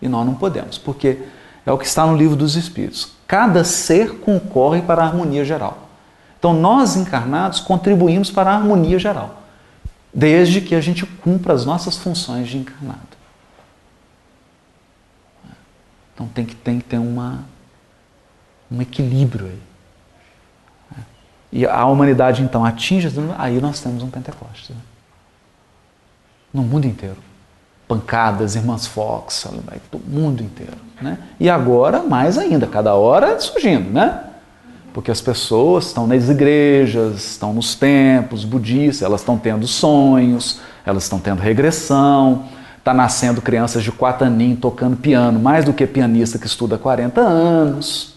[0.00, 1.18] E nós não podemos, porque
[1.66, 3.12] é o que está no livro dos Espíritos.
[3.26, 5.90] Cada ser concorre para a harmonia geral.
[6.38, 9.42] Então, nós encarnados contribuímos para a harmonia geral,
[10.12, 13.10] desde que a gente cumpra as nossas funções de encarnado.
[16.20, 17.44] Então tem que, tem que ter uma,
[18.70, 19.69] um equilíbrio aí.
[21.52, 24.70] E a humanidade então atinge, aí nós temos um Pentecostes.
[24.70, 24.76] Né?
[26.52, 27.16] No mundo inteiro.
[27.88, 29.46] Pancadas, irmãs Fox,
[29.92, 30.76] o mundo inteiro.
[31.00, 31.18] Né?
[31.40, 34.24] E agora, mais ainda, cada hora surgindo, né?
[34.92, 41.04] Porque as pessoas estão nas igrejas, estão nos templos budistas, elas estão tendo sonhos, elas
[41.04, 42.44] estão tendo regressão,
[42.78, 46.78] está nascendo crianças de quatro aninhos tocando piano, mais do que pianista que estuda há
[46.78, 48.14] 40 anos.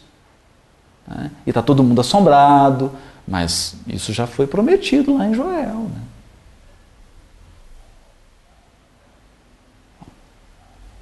[1.07, 1.31] Né?
[1.45, 2.91] E está todo mundo assombrado,
[3.27, 5.89] mas isso já foi prometido lá em Joel.
[5.89, 6.01] Né?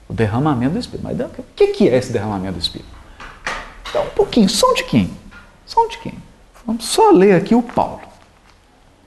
[0.08, 1.04] O derramamento do Espírito.
[1.04, 2.90] Mas o que é esse derramamento do Espírito?
[3.90, 5.18] Então, um pouquinho, só um tiquinho.
[5.66, 6.22] Só um tiquinho.
[6.66, 8.02] Vamos só ler aqui o Paulo.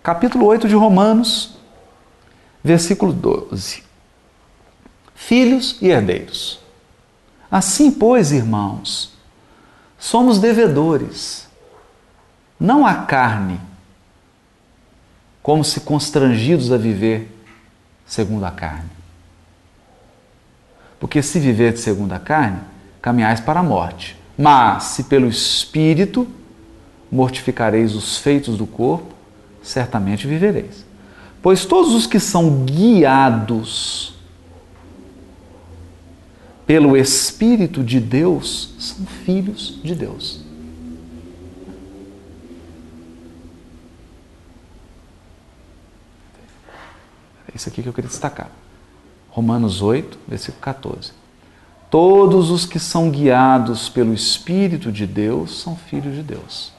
[0.03, 1.57] Capítulo 8 de Romanos,
[2.63, 3.83] versículo 12.
[5.15, 6.59] Filhos e herdeiros.
[7.51, 9.13] Assim, pois, irmãos,
[9.99, 11.44] somos devedores,
[12.59, 13.61] não à carne,
[15.43, 17.31] como se constrangidos a viver
[18.07, 18.91] segundo a carne.
[20.99, 22.61] Porque se viver segundo a carne,
[23.03, 24.17] caminhais para a morte.
[24.39, 26.27] Mas se pelo Espírito
[27.11, 29.15] mortificareis os feitos do corpo,
[29.63, 30.85] certamente vivereis.
[31.43, 34.15] Pois todos os que são guiados
[36.67, 40.44] pelo Espírito de Deus são filhos de Deus.
[47.55, 48.49] Isso aqui que eu queria destacar.
[49.31, 51.13] Romanos 8, versículo 14.
[51.91, 56.73] Todos os que são guiados pelo Espírito de Deus são filhos de Deus.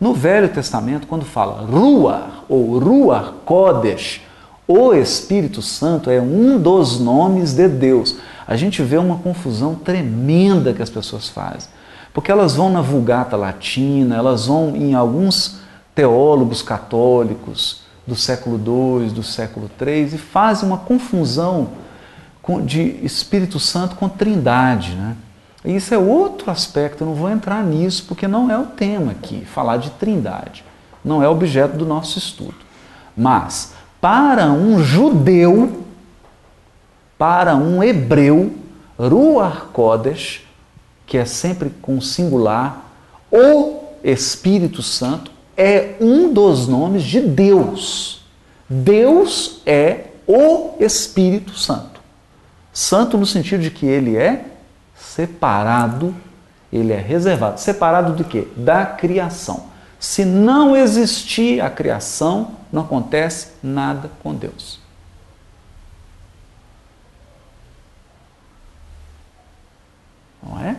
[0.00, 4.20] No Velho Testamento, quando fala Ruar ou Ruar Kodesh,
[4.66, 8.16] o Espírito Santo é um dos nomes de Deus.
[8.46, 11.68] A gente vê uma confusão tremenda que as pessoas fazem.
[12.12, 15.58] Porque elas vão na Vulgata Latina, elas vão em alguns
[15.94, 21.68] teólogos católicos do século II, do século III e fazem uma confusão
[22.64, 24.94] de Espírito Santo com Trindade.
[24.94, 25.16] Né?
[25.64, 29.12] E isso é outro aspecto, eu não vou entrar nisso porque não é o tema
[29.12, 30.64] aqui, falar de Trindade.
[31.04, 32.56] Não é objeto do nosso estudo.
[33.16, 35.84] Mas, para um judeu,
[37.16, 38.54] para um hebreu,
[38.98, 40.42] Ruach Kodesh,
[41.06, 42.84] que é sempre com singular,
[43.30, 48.24] o Espírito Santo é um dos nomes de Deus.
[48.68, 52.00] Deus é o Espírito Santo.
[52.72, 54.46] Santo no sentido de que ele é
[54.96, 56.14] separado,
[56.72, 57.60] ele é reservado.
[57.60, 58.48] Separado do quê?
[58.56, 59.66] Da criação.
[60.00, 64.80] Se não existir a criação, não acontece nada com Deus.
[70.42, 70.76] Não é?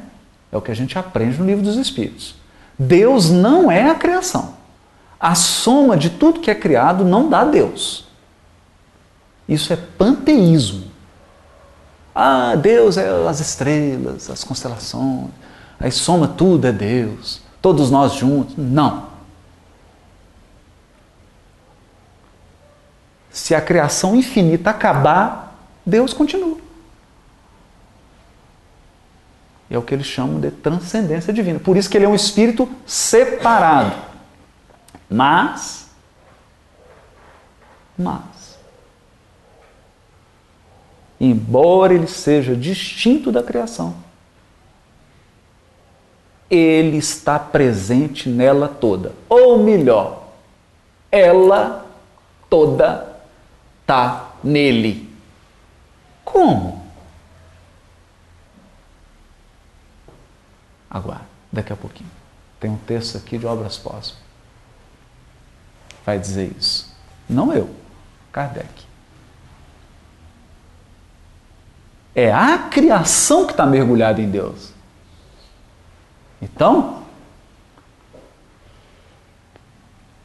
[0.51, 2.35] É o que a gente aprende no livro dos Espíritos.
[2.77, 4.53] Deus não é a criação.
[5.19, 8.05] A soma de tudo que é criado não dá Deus.
[9.47, 10.85] Isso é panteísmo.
[12.13, 15.29] Ah, Deus é as estrelas, as constelações,
[15.79, 18.55] aí soma tudo é Deus, todos nós juntos.
[18.57, 19.09] Não.
[23.29, 26.57] Se a criação infinita acabar, Deus continua.
[29.69, 31.59] É o que eles chamam de transcendência divina.
[31.59, 33.93] Por isso que ele é um espírito separado.
[35.09, 35.89] Mas,
[37.97, 38.57] mas,
[41.19, 43.95] embora ele seja distinto da criação,
[46.49, 49.13] ele está presente nela toda.
[49.29, 50.27] Ou melhor,
[51.11, 51.85] ela
[52.49, 53.15] toda
[53.81, 55.13] está nele.
[56.23, 56.83] Como?
[60.89, 62.11] Aguarde, daqui a pouquinho.
[62.59, 64.24] Tem um texto aqui de obras póstumas.
[66.05, 66.93] Vai dizer isso.
[67.27, 67.73] Não eu,
[68.31, 68.85] Kardec.
[72.13, 74.71] É a criação que está mergulhada em Deus.
[76.41, 77.03] Então,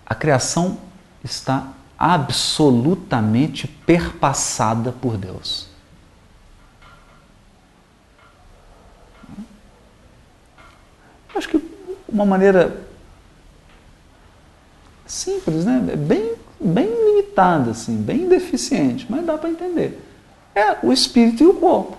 [0.07, 0.79] a criação
[1.25, 1.69] está
[1.99, 5.69] absolutamente perpassada por Deus.
[11.35, 11.61] Acho que
[12.09, 12.90] uma maneira
[15.11, 15.85] simples, né?
[15.93, 20.01] É bem, bem limitada, assim, bem deficiente, mas dá para entender.
[20.55, 21.97] É o espírito e o corpo.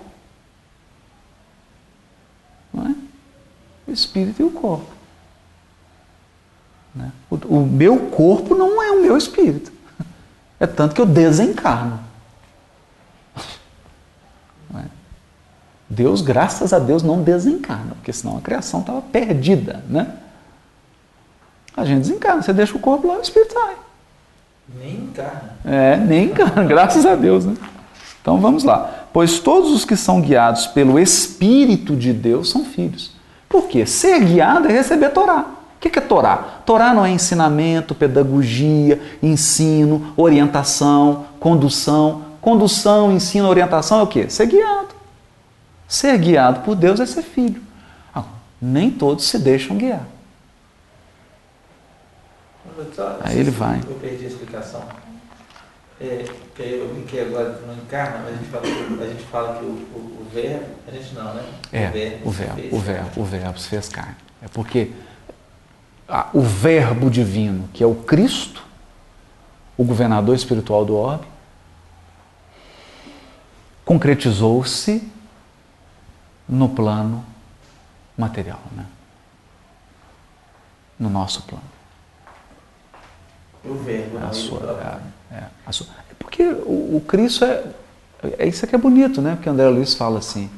[2.74, 2.96] Não é?
[3.88, 4.92] O espírito e o corpo.
[6.96, 7.12] Né?
[7.30, 9.72] O, o meu corpo não é o meu espírito.
[10.60, 12.00] É tanto que eu desencarno.
[14.76, 14.86] É?
[15.90, 20.18] Deus, graças a Deus, não desencarna, porque senão a criação estava perdida, né?
[21.76, 23.76] A gente desencarna, você deixa o corpo lá, o espírito sai.
[24.80, 25.56] Nem encarna.
[25.66, 27.56] É, nem encarna, graças a Deus, né?
[28.22, 29.08] Então vamos lá.
[29.12, 33.12] Pois todos os que são guiados pelo Espírito de Deus são filhos.
[33.50, 33.86] Por quê?
[33.86, 35.46] Ser guiado é receber Torá.
[35.76, 36.38] O que é Torá?
[36.66, 42.30] Torá não é ensinamento, pedagogia, ensino, orientação, condução.
[42.40, 44.30] Condução, ensino, orientação é o quê?
[44.30, 44.96] Ser guiado.
[45.88, 47.62] Ser guiado por Deus é ser filho.
[48.16, 48.24] Ah,
[48.62, 50.08] nem todos se deixam guiar.
[53.22, 53.82] Aí ele vai.
[53.88, 54.84] Eu perdi a explicação.
[56.00, 56.26] É,
[56.58, 59.68] eu vi que agora não encarna, mas a gente fala, a gente fala que o,
[59.68, 61.44] o, o verbo, a gente não, né?
[61.72, 64.16] É, o verbo, o verbo, o verbo, o verbo se fez carne.
[64.42, 64.92] É porque
[66.10, 68.66] ah, o verbo divino, que é o Cristo,
[69.78, 71.28] o governador espiritual do orbe,
[73.86, 75.08] concretizou-se
[76.50, 77.24] no plano
[78.18, 78.86] material, né?
[81.00, 81.64] no nosso plano.
[83.64, 85.02] O verbo, a sua,
[85.32, 85.88] é, é, a sua.
[86.10, 87.64] É porque o, o Cristo é,
[88.40, 89.36] é isso que é bonito, né?
[89.36, 90.50] Porque André Luiz fala assim: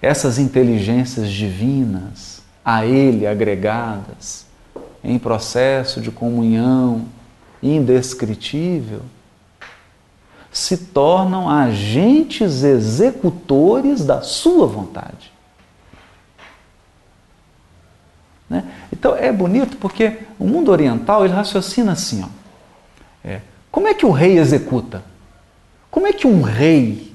[0.00, 4.46] essas inteligências divinas a Ele agregadas
[5.02, 7.06] em processo de comunhão
[7.62, 9.02] indescritível
[10.52, 15.32] se tornam agentes executores da sua vontade.
[18.48, 18.64] Né?
[19.00, 22.28] Então é bonito porque o mundo oriental ele raciocina assim: ó,
[23.26, 23.40] é,
[23.70, 25.02] como é que o rei executa?
[25.90, 27.10] Como é que um rei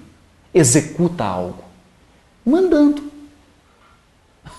[0.51, 1.63] executa algo?
[2.43, 3.03] Mandando.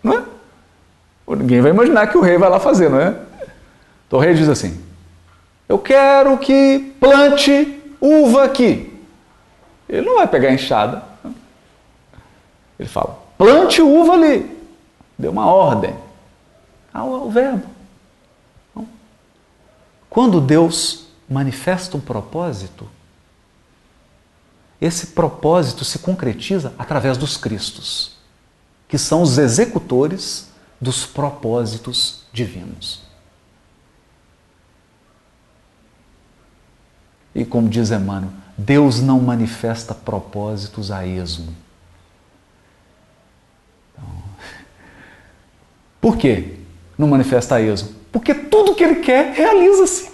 [0.00, 0.22] Não é?
[1.36, 3.16] Ninguém vai imaginar que o rei vai lá fazer, não é?
[4.06, 4.80] Então o rei diz assim:
[5.68, 8.96] Eu quero que plante uva aqui.
[9.88, 11.02] Ele não vai pegar a enxada.
[12.78, 14.57] Ele fala: Plante uva ali.
[15.18, 15.96] Deu uma ordem
[16.92, 17.66] ao, verbo.
[20.08, 22.88] Quando Deus manifesta um propósito,
[24.80, 28.16] esse propósito se concretiza através dos Cristos,
[28.86, 30.48] que são os executores
[30.80, 33.02] dos propósitos divinos.
[37.34, 41.54] E como diz Emmanuel, Deus não manifesta propósitos a esmo.
[46.00, 46.56] Por quê?
[46.96, 47.94] Não manifesta êxodo?
[48.10, 50.10] Porque tudo que ele quer realiza-se.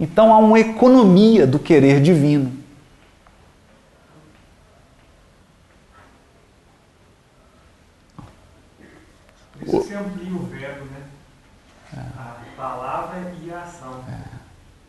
[0.00, 2.52] Então há uma economia do querer divino.
[9.66, 11.02] Isso se amplia o verbo, né?
[12.16, 14.04] A palavra e a ação.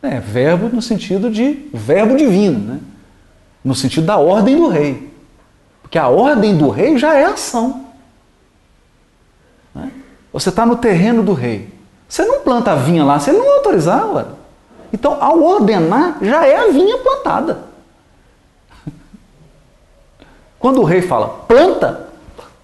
[0.02, 0.16] É.
[0.16, 2.80] é, verbo no sentido de verbo divino, né?
[3.64, 5.09] No sentido da ordem do rei.
[5.90, 7.84] Porque a ordem do rei já é ação.
[9.74, 9.90] Né?
[10.32, 11.68] Você está no terreno do rei.
[12.08, 14.06] Você não planta a vinha lá ele não autorizar.
[14.14, 14.24] Ué.
[14.92, 17.64] Então, ao ordenar, já é a vinha plantada.
[20.60, 22.08] Quando o rei fala planta,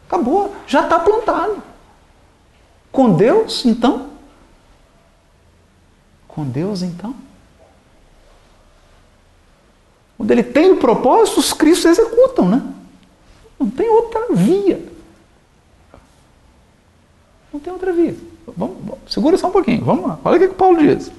[0.06, 1.60] acabou, já está plantado.
[2.92, 4.06] Com Deus, então?
[6.28, 7.12] Com Deus, então?
[10.16, 12.62] Quando ele tem o propósito, os cristos executam, né?
[13.58, 14.82] Não tem outra via.
[17.52, 18.14] Não tem outra via.
[18.56, 19.84] Vamos, vamos, segura só um pouquinho.
[19.84, 20.18] Vamos lá.
[20.24, 21.10] Olha o que, que Paulo diz.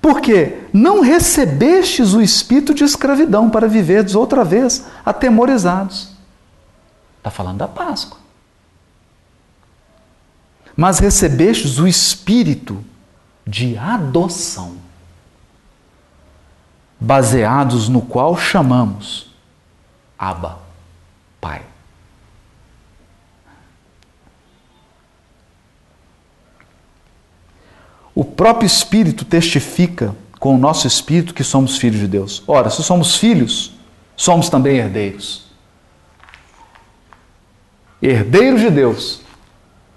[0.00, 6.10] Porque não recebestes o espírito de escravidão para viverdes outra vez atemorizados.
[7.18, 8.18] Está falando da Páscoa.
[10.76, 12.84] Mas recebestes o espírito
[13.44, 14.76] de adoção,
[17.00, 19.34] baseados no qual chamamos
[20.18, 20.67] Abba.
[21.40, 21.62] Pai.
[28.14, 32.42] O próprio Espírito testifica com o nosso Espírito que somos filhos de Deus.
[32.46, 33.74] Ora, se somos filhos,
[34.16, 35.46] somos também herdeiros.
[38.02, 39.20] Herdeiros de Deus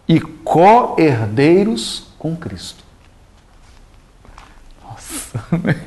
[0.07, 2.83] e co-herdeiros com Cristo.
[4.83, 5.43] Nossa,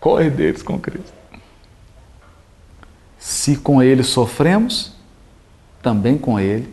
[0.00, 1.17] co-herdeiros com Cristo.
[3.18, 4.92] Se com ele sofremos,
[5.82, 6.72] também com ele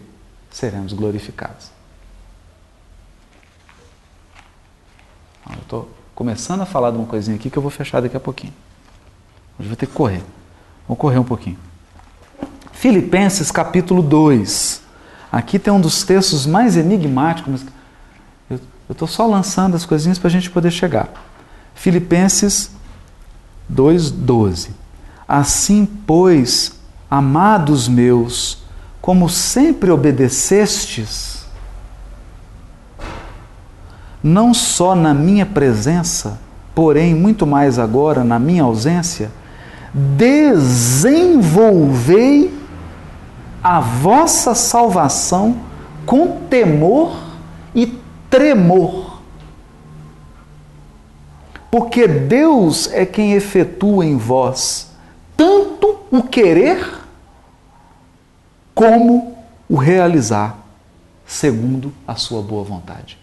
[0.51, 1.71] seremos glorificados.
[5.49, 8.19] Eu estou começando a falar de uma coisinha aqui que eu vou fechar daqui a
[8.19, 8.53] pouquinho.
[9.59, 10.23] Hoje vou ter que correr.
[10.87, 11.57] Vou correr um pouquinho.
[12.71, 14.81] Filipenses capítulo 2.
[15.31, 17.65] Aqui tem um dos textos mais enigmáticos.
[18.49, 21.09] Eu estou só lançando as coisinhas para a gente poder chegar.
[21.73, 22.71] Filipenses
[23.71, 24.69] 2,12.
[25.27, 28.63] Assim, pois, amados meus,
[29.01, 31.45] como sempre obedecestes,
[34.23, 36.39] não só na minha presença,
[36.73, 39.31] porém muito mais agora na minha ausência,
[39.93, 41.45] desenvolvei
[43.63, 45.57] a vossa salvação
[46.05, 47.15] com temor
[47.73, 47.99] e
[48.29, 49.21] tremor.
[51.71, 54.94] Porque Deus é quem efetua em vós
[55.35, 56.99] tanto o querer
[58.73, 59.37] como
[59.69, 60.57] o realizar,
[61.25, 63.17] segundo a sua boa vontade.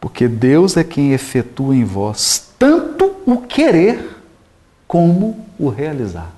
[0.00, 4.22] Porque Deus é quem efetua em vós tanto o querer
[4.86, 6.30] como o realizar.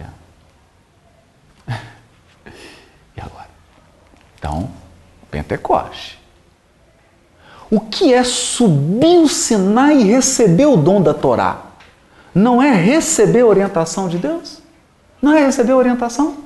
[0.00, 0.06] É.
[3.14, 3.50] E agora?
[4.46, 4.70] Então,
[5.28, 6.22] Pentecoste.
[7.68, 11.62] O que é subir o Sinai e receber o dom da Torá?
[12.32, 14.62] Não é receber a orientação de Deus?
[15.20, 16.36] Não é receber a orientação?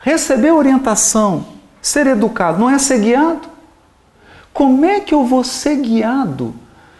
[0.00, 1.46] Receber orientação,
[1.80, 3.48] ser educado, não é ser guiado?
[4.52, 6.52] Como é que eu vou ser guiado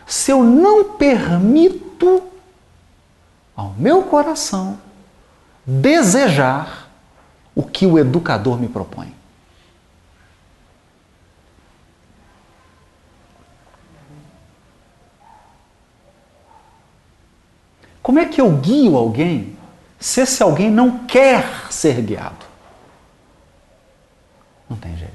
[0.07, 2.23] se eu não permito
[3.57, 4.79] ao meu coração
[5.67, 6.89] desejar
[7.53, 9.20] o que o educador me propõe?
[18.11, 19.57] Como é que eu guio alguém
[19.97, 22.45] se esse alguém não quer ser guiado?
[24.69, 25.15] Não tem jeito.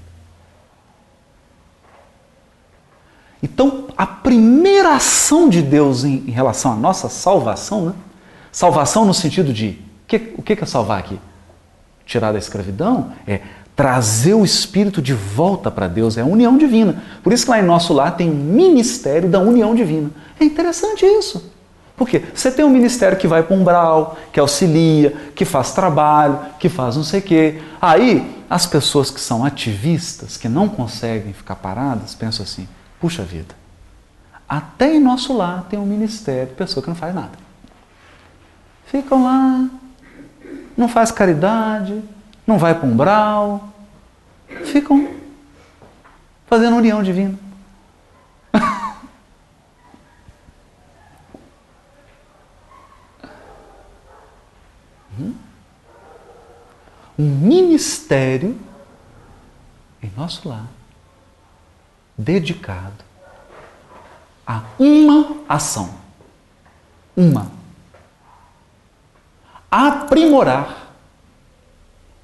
[3.44, 7.94] Então, a primeira ação de Deus em, em relação à nossa salvação, né?
[8.50, 9.78] salvação no sentido de
[10.08, 11.20] que, o que é salvar aqui?
[12.06, 13.42] Tirar da escravidão é
[13.76, 17.04] trazer o espírito de volta para Deus, é a união divina.
[17.22, 20.12] Por isso que lá em nosso lar tem um ministério da união divina.
[20.40, 21.55] É interessante isso.
[21.96, 26.40] Porque você tem um ministério que vai para um umbral, que auxilia, que faz trabalho,
[26.60, 27.62] que faz não sei o quê.
[27.82, 32.68] Aí as pessoas que são ativistas, que não conseguem ficar paradas, pensam assim:
[33.00, 33.56] puxa vida,
[34.48, 37.46] até em nosso lar tem um ministério de pessoa que não faz nada.
[38.86, 39.70] Ficam lá,
[40.76, 42.04] não faz caridade,
[42.46, 43.70] não vai para um umbral,
[44.66, 45.08] ficam
[46.46, 47.45] fazendo união divina.
[57.18, 58.60] Um ministério
[60.02, 60.68] em nosso lar
[62.18, 63.04] dedicado
[64.46, 65.96] a uma ação.
[67.16, 67.52] Uma.
[69.72, 70.92] Aprimorar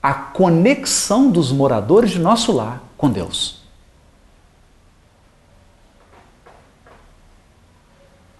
[0.02, 3.62] a conexão dos moradores de nosso lar com Deus.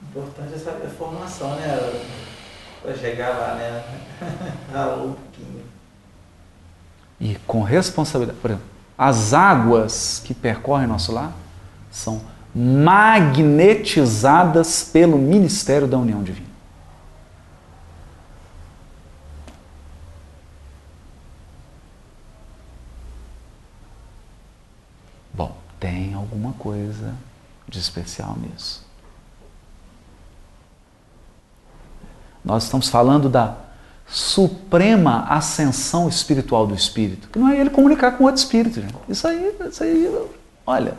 [0.02, 1.78] Importante é saber a formação, né?
[2.82, 3.84] Para chegar lá, né?
[4.74, 5.16] Raul
[7.22, 8.40] e com responsabilidade.
[8.40, 8.68] Por exemplo,
[8.98, 11.32] as águas que percorrem nosso lar
[11.92, 12.20] são
[12.54, 16.50] magnetizadas pelo ministério da união divina.
[25.34, 27.16] Bom, tem alguma coisa
[27.70, 28.86] de especial nisso.
[32.44, 33.56] Nós estamos falando da
[34.08, 37.30] suprema ascensão espiritual do espírito.
[37.30, 38.82] Que não é ele comunicar com outro espírito.
[38.82, 38.94] Gente.
[39.08, 40.28] Isso aí, isso aí,
[40.66, 40.98] olha.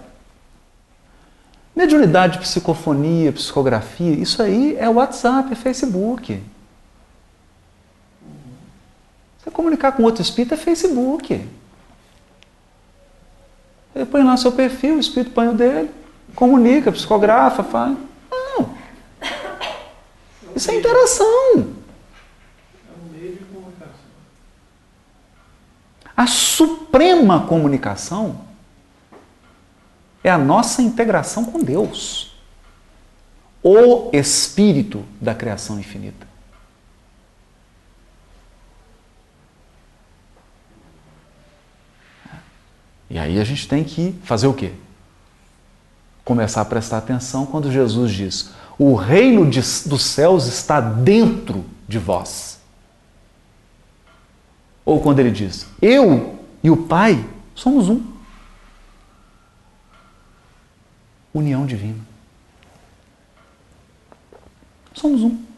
[1.74, 6.42] Mediunidade, psicofonia, psicografia, isso aí é WhatsApp, é Facebook.
[9.38, 11.48] Você comunicar com outro espírito é Facebook.
[13.94, 15.90] Ele põe lá seu perfil, o espírito põe o dele,
[16.34, 17.96] comunica, psicografa, faz.
[20.54, 21.82] Isso é interação.
[26.16, 28.44] A suprema comunicação
[30.22, 32.36] é a nossa integração com Deus,
[33.62, 36.26] o Espírito da criação infinita.
[43.08, 44.72] E aí a gente tem que fazer o quê?
[46.24, 51.98] Começar a prestar atenção quando Jesus diz: O reino de, dos céus está dentro de
[51.98, 52.60] vós.
[54.84, 58.02] Ou quando ele diz: Eu e o Pai somos um.
[61.32, 62.00] União divina.
[64.94, 65.51] Somos um.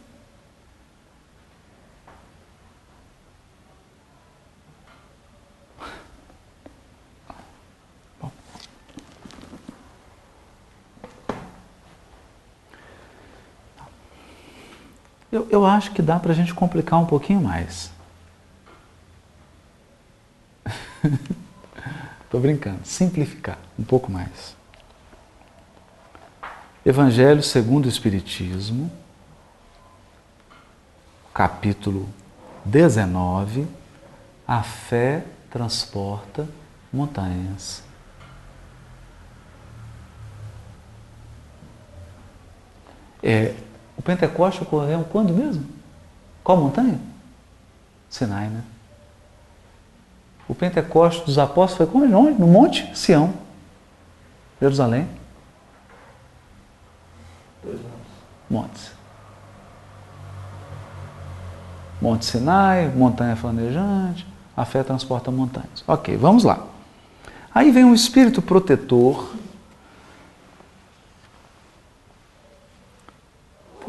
[15.34, 17.90] Eu, eu acho que dá para a gente complicar um pouquinho mais.
[22.22, 22.78] Estou brincando.
[22.84, 24.54] Simplificar um pouco mais.
[26.86, 28.92] Evangelho segundo o Espiritismo,
[31.34, 32.08] capítulo
[32.64, 33.66] 19.
[34.46, 36.48] A fé transporta
[36.92, 37.82] montanhas.
[43.20, 43.56] É,
[44.04, 45.64] Pentecoste ocorreu quando mesmo?
[46.42, 47.00] Qual montanha?
[48.10, 48.62] Sinai, né?
[50.46, 52.14] O Pentecoste dos apóstolos foi quando?
[52.14, 52.38] Onde?
[52.38, 53.32] No Monte Sião,
[54.60, 55.08] Jerusalém.
[57.62, 57.80] Dois
[58.50, 58.92] Montes.
[62.00, 65.82] Monte Sinai, montanha flamejante, a fé transporta montanhas.
[65.88, 66.66] Ok, vamos lá.
[67.54, 69.34] Aí vem um espírito protetor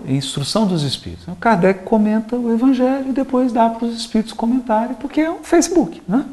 [0.08, 1.28] instrução dos espíritos.
[1.28, 5.44] O Kardec comenta o evangelho e depois dá para os espíritos comentarem, porque é um
[5.44, 6.26] Facebook, né?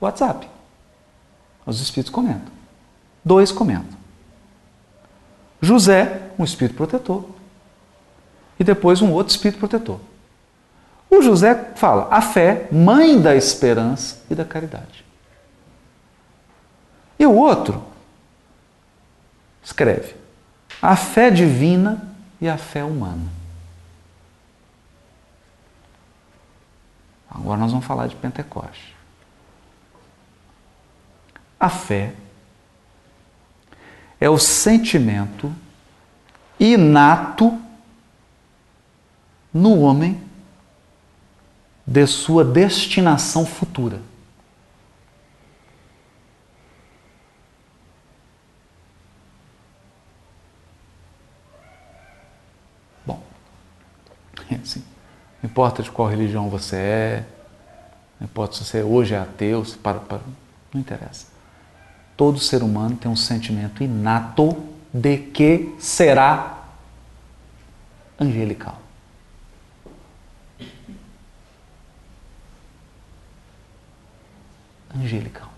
[0.00, 0.48] WhatsApp.
[1.66, 2.52] Os espíritos comentam.
[3.24, 3.98] Dois comentam.
[5.60, 7.24] José, um espírito protetor.
[8.58, 10.00] E depois um outro espírito protetor.
[11.10, 15.04] O José fala: a fé, mãe da esperança e da caridade.
[17.18, 17.82] E o outro
[19.62, 20.14] escreve:
[20.80, 23.38] a fé divina e a fé humana.
[27.30, 28.96] Agora nós vamos falar de Pentecoste.
[31.58, 32.14] A fé
[34.20, 35.52] é o sentimento
[36.58, 37.60] inato
[39.52, 40.20] no homem
[41.86, 44.00] de sua destinação futura.
[54.62, 54.82] Assim,
[55.42, 57.24] não importa de qual religião você é,
[58.20, 60.20] não importa se você hoje é ateu, se para, para,
[60.72, 61.26] não interessa.
[62.16, 64.56] Todo ser humano tem um sentimento inato
[64.92, 66.64] de que será
[68.18, 68.80] angelical.
[74.94, 75.48] Angelical.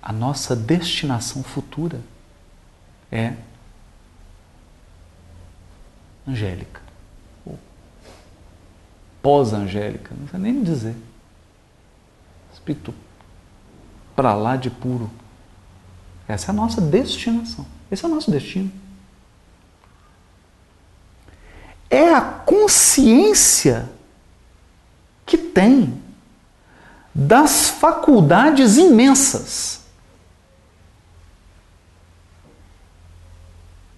[0.00, 2.00] A nossa destinação futura
[3.10, 3.34] é
[6.26, 6.81] angélica
[9.22, 10.96] pós-angélica, não sei nem dizer.
[12.52, 12.92] Espírito
[14.14, 15.10] para lá de puro.
[16.28, 17.66] Essa é a nossa destinação.
[17.90, 18.70] Esse é o nosso destino.
[21.88, 23.90] É a consciência
[25.26, 26.00] que tem
[27.14, 29.82] das faculdades imensas.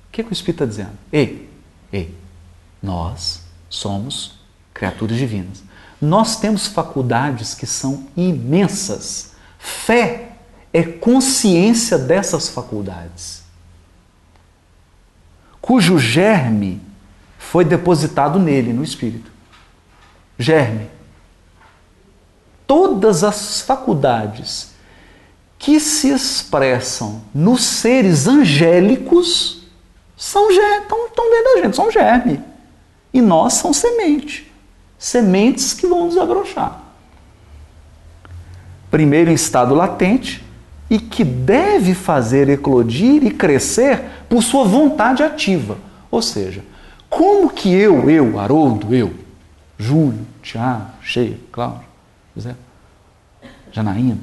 [0.09, 0.99] O que, que o Espírito está dizendo?
[1.12, 1.51] Ei,
[1.93, 2.16] ei,
[2.83, 4.44] nós somos
[4.85, 5.62] criaturas divinas.
[6.01, 9.32] Nós temos faculdades que são imensas.
[9.59, 10.32] Fé
[10.72, 13.43] é consciência dessas faculdades,
[15.61, 16.82] cujo germe
[17.39, 19.30] foi depositado nele, no espírito.
[20.39, 20.91] Germe.
[22.66, 24.74] Todas as faculdades
[25.59, 29.68] que se expressam nos seres angélicos
[30.16, 32.43] são estão, dentro da gente, são germe.
[33.12, 34.53] E nós somos semente
[35.05, 36.81] sementes que vão desabrochar.
[38.91, 40.43] Primeiro em estado latente
[40.89, 45.77] e que deve fazer eclodir e crescer por sua vontade ativa.
[46.11, 46.65] Ou seja,
[47.11, 49.13] como que eu, eu, Haroldo, eu,
[49.79, 51.85] Júlio, Tiago, Cheio, Cláudio,
[52.35, 52.57] José,
[53.73, 54.17] Janaína,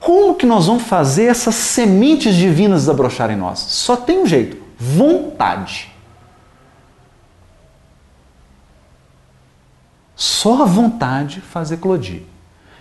[0.00, 3.58] como que nós vamos fazer essas sementes divinas desabrocharem em nós?
[3.58, 5.94] Só tem um jeito: vontade.
[10.16, 12.22] Só a vontade faz eclodir.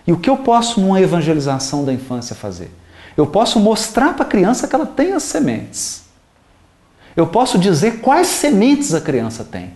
[0.07, 2.71] E o que eu posso numa evangelização da infância fazer?
[3.17, 6.05] Eu posso mostrar para a criança que ela tem as sementes.
[7.15, 9.73] Eu posso dizer quais sementes a criança tem.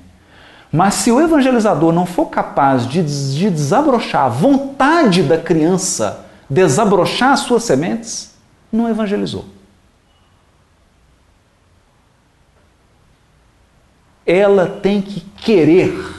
[0.72, 7.32] Mas se o evangelizador não for capaz de, de desabrochar a vontade da criança, desabrochar
[7.32, 8.32] as suas sementes,
[8.72, 9.46] não evangelizou.
[14.26, 16.19] Ela tem que querer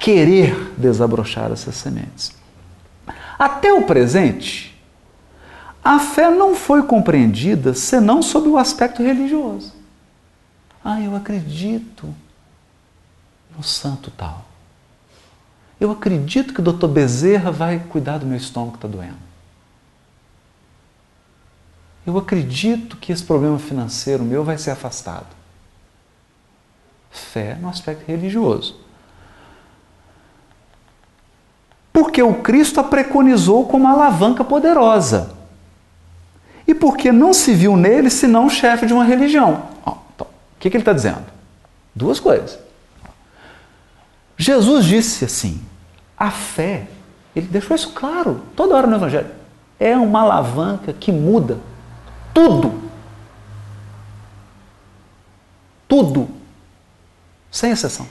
[0.00, 2.32] querer desabrochar essas sementes.
[3.38, 4.76] Até o presente,
[5.84, 9.72] a fé não foi compreendida senão sob o aspecto religioso.
[10.82, 12.12] Ah, eu acredito
[13.56, 14.46] no santo tal.
[15.78, 19.30] Eu acredito que o doutor Bezerra vai cuidar do meu estômago que está doendo.
[22.06, 25.28] eu acredito que esse problema financeiro meu vai ser afastado.
[27.10, 28.89] Fé no aspecto religioso.
[32.20, 35.34] Porque o Cristo a preconizou como alavanca poderosa.
[36.66, 39.62] E porque não se viu nele senão o chefe de uma religião.
[40.14, 41.24] Então, o que, que ele está dizendo?
[41.94, 42.58] Duas coisas.
[44.36, 45.62] Jesus disse assim:
[46.16, 46.88] a fé,
[47.34, 49.30] ele deixou isso claro toda hora no Evangelho,
[49.78, 51.58] é uma alavanca que muda
[52.34, 52.82] tudo.
[55.88, 56.28] Tudo.
[57.50, 58.06] Sem exceção.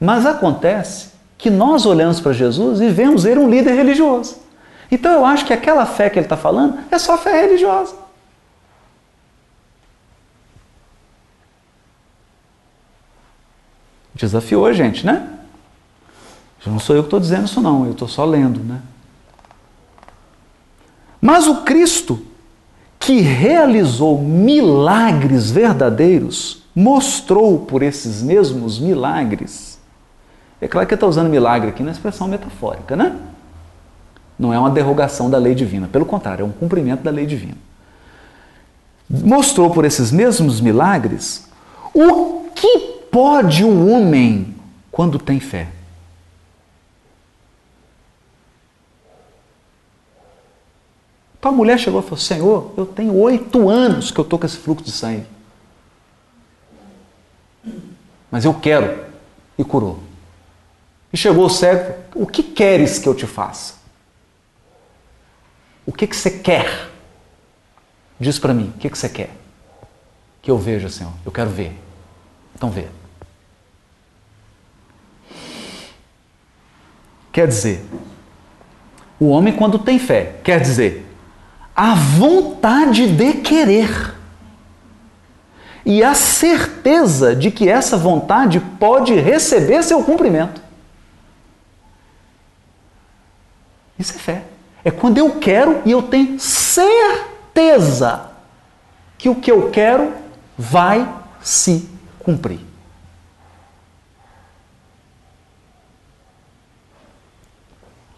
[0.00, 4.36] Mas acontece que nós olhamos para Jesus e vemos ele um líder religioso.
[4.90, 7.94] Então eu acho que aquela fé que ele está falando é só fé religiosa.
[14.14, 15.30] Desafiou a gente, né?
[16.64, 18.82] Não sou eu que estou dizendo isso, não, eu estou só lendo, né?
[21.20, 22.24] Mas o Cristo,
[22.98, 29.75] que realizou milagres verdadeiros, mostrou por esses mesmos milagres.
[30.60, 33.18] É claro que está usando milagre aqui na expressão metafórica, né?
[34.38, 37.56] Não é uma derrogação da lei divina, pelo contrário, é um cumprimento da lei divina.
[39.08, 41.48] Mostrou por esses mesmos milagres
[41.94, 42.78] o que
[43.10, 44.54] pode o homem
[44.90, 45.68] quando tem fé?
[51.38, 54.46] Então a mulher chegou e falou: Senhor, eu tenho oito anos que eu estou com
[54.46, 55.26] esse fluxo de sangue.
[58.30, 59.06] Mas eu quero.
[59.56, 60.00] E curou.
[61.16, 63.76] E chegou o cego: O que queres que eu te faça?
[65.86, 66.90] O que, que você quer?
[68.20, 69.30] Diz para mim: O que, que você quer?
[70.42, 71.14] Que eu veja, Senhor.
[71.24, 71.72] Eu quero ver.
[72.54, 72.88] Então vê.
[77.32, 77.82] Quer dizer,
[79.18, 81.06] o homem, quando tem fé, quer dizer,
[81.74, 84.14] a vontade de querer
[85.82, 90.65] e a certeza de que essa vontade pode receber seu cumprimento.
[93.98, 94.44] Isso é fé.
[94.84, 98.30] É quando eu quero e eu tenho certeza
[99.18, 100.14] que o que eu quero
[100.56, 101.88] vai se
[102.18, 102.60] cumprir.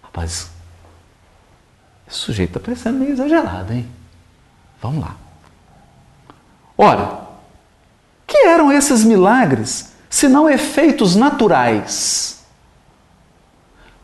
[0.02, 0.50] Rapaz,
[2.06, 3.88] esse sujeito está parecendo meio exagerado, hein?
[4.80, 5.16] Vamos lá.
[6.76, 7.20] Ora,
[8.26, 12.44] que eram esses milagres se não efeitos naturais,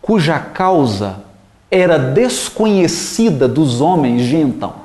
[0.02, 1.23] cuja causa
[1.70, 4.84] era desconhecida dos homens de então?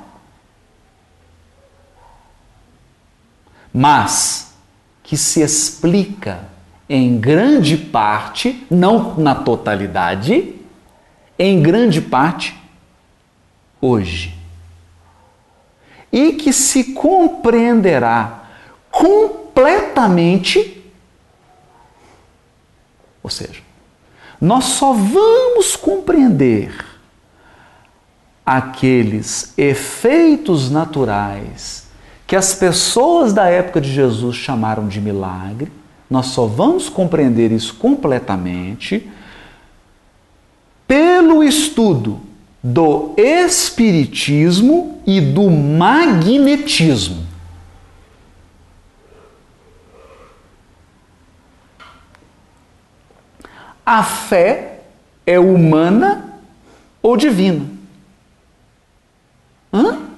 [3.72, 4.54] Mas
[5.02, 6.48] que se explica
[6.88, 10.56] em grande parte, não na totalidade,
[11.38, 12.56] em grande parte
[13.80, 14.36] hoje.
[16.12, 18.44] E que se compreenderá
[18.90, 20.82] completamente,
[23.22, 23.62] ou seja,
[24.40, 26.72] nós só vamos compreender
[28.44, 31.88] aqueles efeitos naturais
[32.26, 35.70] que as pessoas da época de Jesus chamaram de milagre,
[36.08, 39.10] nós só vamos compreender isso completamente
[40.86, 42.20] pelo estudo
[42.62, 47.29] do espiritismo e do magnetismo.
[53.90, 54.82] A fé
[55.26, 56.38] é humana
[57.02, 57.66] ou divina?
[59.72, 60.10] Hã?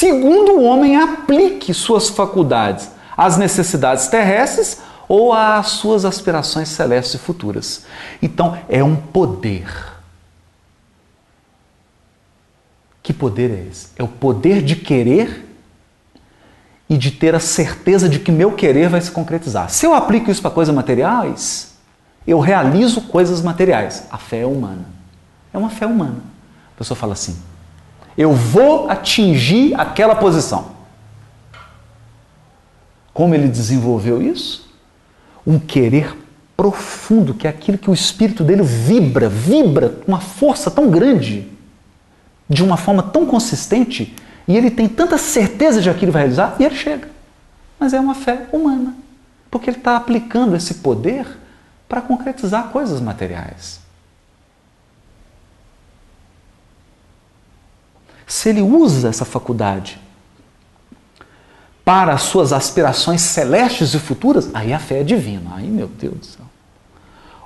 [0.00, 7.18] segundo o homem aplique suas faculdades às necessidades terrestres ou às suas aspirações celestes e
[7.18, 7.84] futuras.
[8.22, 9.70] Então, é um poder.
[13.02, 13.88] Que poder é esse?
[13.96, 15.46] É o poder de querer
[16.88, 19.68] e de ter a certeza de que meu querer vai se concretizar.
[19.68, 21.69] Se eu aplico isso para coisas materiais,
[22.30, 24.06] eu realizo coisas materiais.
[24.10, 24.84] A fé é humana.
[25.52, 26.18] É uma fé humana.
[26.74, 27.36] A pessoa fala assim:
[28.16, 30.68] eu vou atingir aquela posição.
[33.12, 34.70] Como ele desenvolveu isso?
[35.44, 36.16] Um querer
[36.56, 41.48] profundo, que é aquilo que o espírito dele vibra, vibra com uma força tão grande,
[42.48, 44.14] de uma forma tão consistente,
[44.46, 47.08] e ele tem tanta certeza de que aquilo vai realizar, e ele chega.
[47.78, 48.94] Mas é uma fé humana,
[49.50, 51.39] porque ele está aplicando esse poder
[51.90, 53.80] para concretizar coisas materiais.
[58.30, 59.98] se ele usa essa faculdade
[61.84, 65.56] para as suas aspirações celestes e futuras, aí a fé é divina.
[65.56, 66.44] Aí, meu Deus do céu.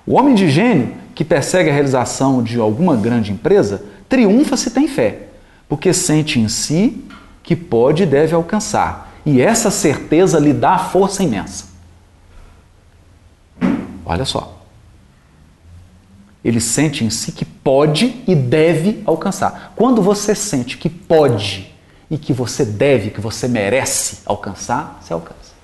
[0.07, 4.87] O homem de gênio que persegue a realização de alguma grande empresa triunfa se tem
[4.87, 5.29] fé,
[5.67, 7.03] porque sente em si
[7.43, 9.15] que pode e deve alcançar.
[9.25, 11.74] E essa certeza lhe dá força imensa.
[14.05, 14.61] Olha só.
[16.45, 19.73] Ele sente em si que pode e deve alcançar.
[19.75, 21.75] Quando você sente que pode
[22.11, 25.55] e que você deve, que você merece alcançar, você alcança.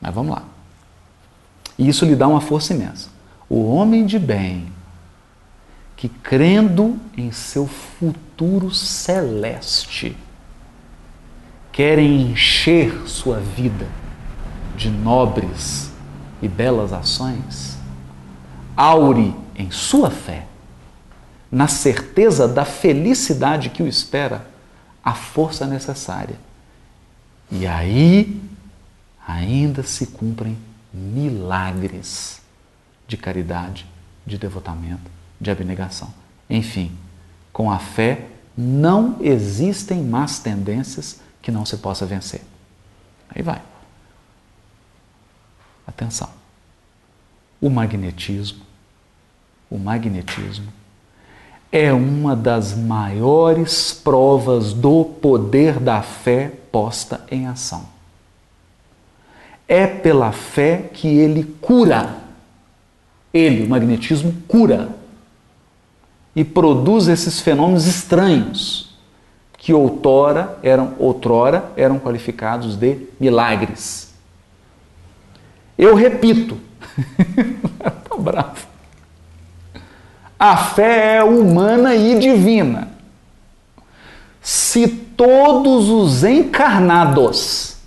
[0.00, 0.42] Mas vamos lá.
[1.78, 3.08] E isso lhe dá uma força imensa.
[3.48, 4.70] O homem de bem,
[5.96, 10.14] que crendo em seu futuro celeste,
[11.72, 13.86] quer encher sua vida
[14.76, 15.89] de nobres
[16.42, 17.76] e belas ações,
[18.76, 20.46] aure em sua fé,
[21.50, 24.46] na certeza da felicidade que o espera,
[25.04, 26.36] a força necessária.
[27.50, 28.40] E aí
[29.26, 30.56] ainda se cumprem
[30.92, 32.40] milagres
[33.06, 33.86] de caridade,
[34.26, 35.10] de devotamento,
[35.40, 36.12] de abnegação.
[36.48, 36.96] Enfim,
[37.52, 38.26] com a fé
[38.56, 42.42] não existem más tendências que não se possa vencer.
[43.28, 43.62] Aí vai.
[45.90, 46.28] Atenção.
[47.60, 48.60] O magnetismo,
[49.68, 50.72] o magnetismo
[51.72, 57.86] é uma das maiores provas do poder da fé posta em ação.
[59.66, 62.18] É pela fé que ele cura.
[63.34, 64.88] Ele, o magnetismo, cura
[66.34, 68.96] e produz esses fenômenos estranhos
[69.58, 74.09] que outrora eram, outrora eram qualificados de milagres.
[75.80, 76.60] Eu repito,
[76.98, 78.66] está bravo.
[80.38, 82.90] A fé é humana e divina.
[84.42, 87.78] Se todos os encarnados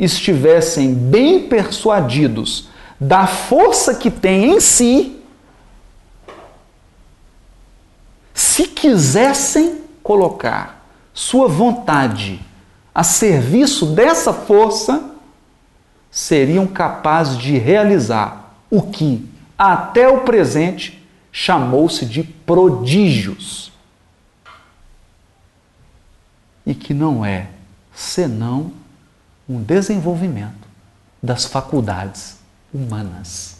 [0.00, 5.20] estivessem bem persuadidos da força que tem em si,
[8.32, 10.82] se quisessem colocar
[11.12, 12.40] sua vontade
[12.94, 15.07] a serviço dessa força,
[16.10, 23.72] seriam capazes de realizar o que, até o presente, chamou-se de prodígios.
[26.66, 27.48] E que não é
[27.92, 28.72] senão
[29.48, 30.68] um desenvolvimento
[31.22, 32.38] das faculdades
[32.72, 33.58] humanas.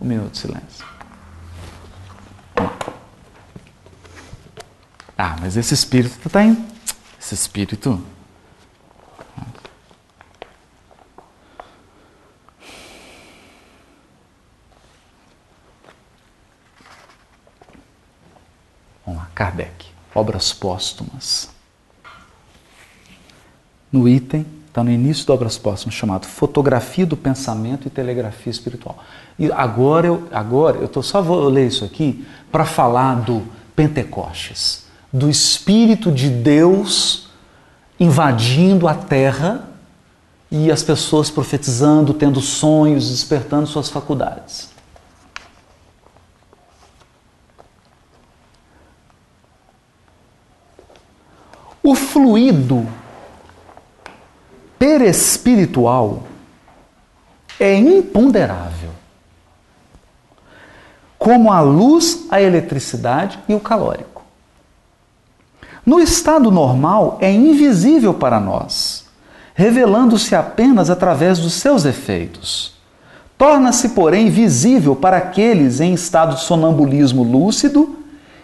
[0.00, 0.86] Um minuto de silêncio.
[5.24, 6.66] Ah, mas esse espírito está em.
[7.16, 8.02] Esse espírito
[19.32, 21.50] Kardec, obras póstumas.
[23.92, 28.98] No item, está no início de obras póstumas, chamado Fotografia do Pensamento e Telegrafia Espiritual.
[29.38, 33.46] E agora eu, agora eu tô, só vou ler isso aqui para falar do
[33.76, 34.81] Pentecostes,
[35.12, 37.28] do Espírito de Deus
[37.98, 39.68] invadindo a terra
[40.50, 44.70] e as pessoas profetizando, tendo sonhos, despertando suas faculdades.
[51.82, 52.86] O fluido
[54.78, 56.24] perespiritual
[57.58, 58.90] é imponderável,
[61.18, 64.11] como a luz, a eletricidade e o calórico.
[65.84, 69.04] No estado normal, é invisível para nós,
[69.54, 72.74] revelando-se apenas através dos seus efeitos.
[73.36, 77.98] Torna-se, porém, visível para aqueles em estado de sonambulismo lúcido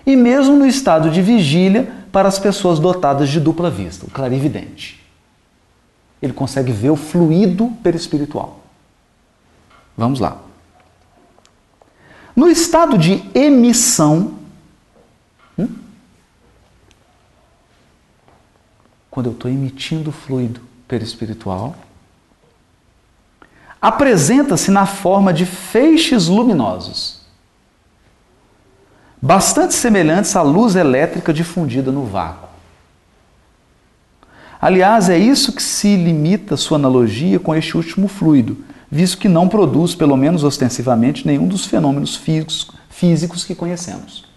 [0.04, 5.00] e mesmo no estado de vigília para as pessoas dotadas de dupla vista, o clarividente.
[6.20, 8.58] Ele consegue ver o fluido perispiritual.
[9.96, 10.38] Vamos lá.
[12.34, 14.34] No estado de emissão,
[19.10, 21.74] quando eu estou emitindo fluido perispiritual,
[23.80, 27.18] apresenta-se na forma de feixes luminosos
[29.20, 32.48] bastante semelhantes à luz elétrica difundida no vácuo.
[34.60, 38.56] Aliás, é isso que se limita sua analogia com este último fluido,
[38.90, 44.27] visto que não produz, pelo menos ostensivamente, nenhum dos fenômenos físicos, físicos que conhecemos.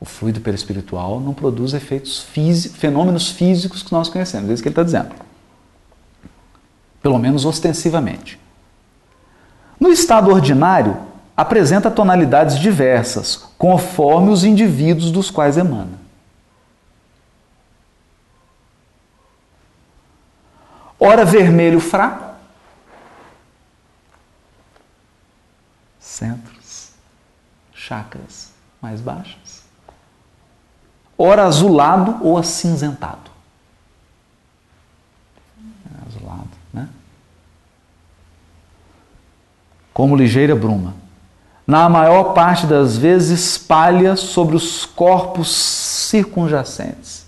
[0.00, 4.68] O fluido perispiritual não produz efeitos físicos, fenômenos físicos que nós conhecemos, é isso que
[4.68, 5.14] ele está dizendo.
[7.02, 8.40] Pelo menos ostensivamente.
[9.78, 10.96] No estado ordinário,
[11.36, 16.00] apresenta tonalidades diversas, conforme os indivíduos dos quais emana.
[21.00, 22.36] ora vermelho fraco,
[25.98, 26.92] centros,
[27.72, 29.39] chakras mais baixas,
[31.22, 33.30] ora azulado ou acinzentado.
[36.06, 36.88] Azulado, né?
[39.92, 40.94] Como ligeira bruma.
[41.66, 47.26] Na maior parte das vezes espalha sobre os corpos circunjacentes.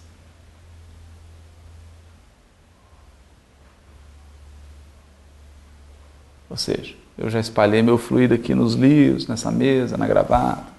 [6.49, 10.71] Ou seja, eu já espalhei meu fluido aqui nos livros, nessa mesa, na gravata.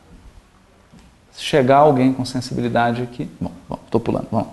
[1.34, 3.51] Se chegar alguém com sensibilidade aqui, bom,
[3.86, 4.49] estou pulando, vamos.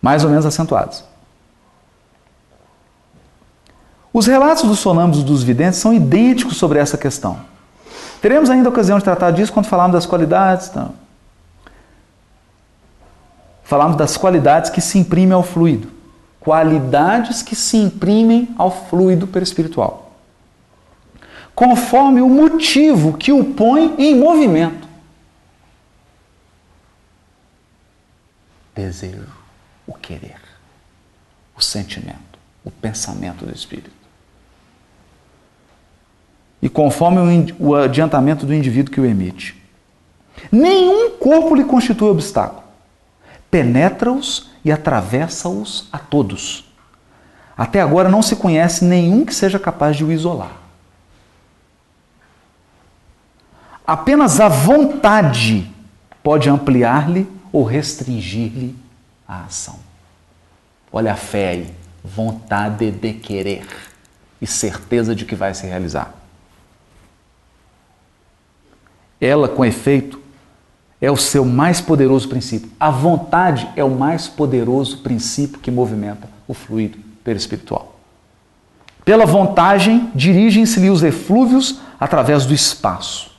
[0.00, 1.04] Mais ou menos acentuados.
[4.12, 7.38] Os relatos dos sonâmbulos dos videntes são idênticos sobre essa questão.
[8.20, 10.68] Teremos ainda a ocasião de tratar disso quando falarmos das qualidades.
[10.68, 10.94] Então.
[13.62, 15.88] Falarmos das qualidades que se imprimem ao fluido.
[16.40, 20.07] Qualidades que se imprimem ao fluido perispiritual.
[21.58, 24.86] Conforme o motivo que o põe em movimento.
[28.72, 29.26] Desejo,
[29.84, 30.40] o querer,
[31.56, 33.90] o sentimento, o pensamento do espírito
[36.62, 39.60] e conforme o adiantamento do indivíduo que o emite.
[40.52, 42.62] Nenhum corpo lhe constitui obstáculo.
[43.50, 46.72] Penetra-os e atravessa-os a todos.
[47.56, 50.67] Até agora não se conhece nenhum que seja capaz de o isolar.
[53.88, 55.66] Apenas a vontade
[56.22, 58.76] pode ampliar-lhe ou restringir-lhe
[59.26, 59.76] a ação.
[60.92, 61.74] Olha a fé aí,
[62.04, 63.66] vontade de querer
[64.42, 66.12] e certeza de que vai se realizar.
[69.18, 70.20] Ela, com efeito,
[71.00, 72.70] é o seu mais poderoso princípio.
[72.78, 77.98] A vontade é o mais poderoso princípio que movimenta o fluido perispiritual.
[79.02, 83.37] Pela vontade, dirigem-se-lhe os eflúvios através do espaço.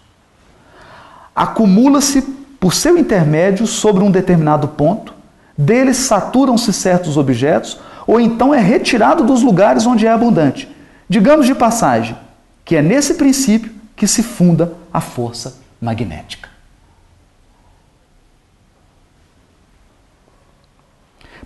[1.39, 2.21] Acumula-se
[2.59, 5.13] por seu intermédio sobre um determinado ponto,
[5.57, 10.67] deles saturam-se certos objetos, ou então é retirado dos lugares onde é abundante.
[11.07, 12.17] Digamos de passagem
[12.65, 16.49] que é nesse princípio que se funda a força magnética.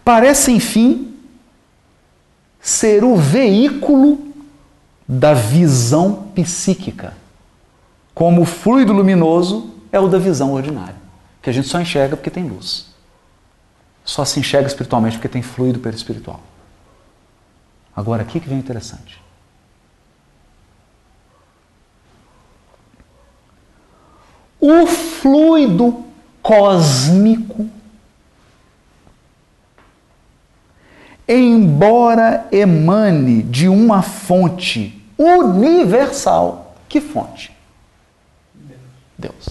[0.04, 1.14] Parece, enfim,
[2.60, 4.34] ser o veículo
[5.08, 7.14] da visão psíquica,
[8.16, 10.98] como o fluido luminoso é o da visão ordinária,
[11.42, 12.88] que a gente só enxerga porque tem luz.
[14.04, 16.42] Só se enxerga espiritualmente porque tem fluido perispiritual.
[17.96, 19.24] Agora, aqui que vem interessante.
[24.64, 26.06] o fluido
[26.42, 27.70] cósmico,
[31.28, 37.52] embora emane de uma fonte universal, que fonte?
[39.18, 39.50] Deus.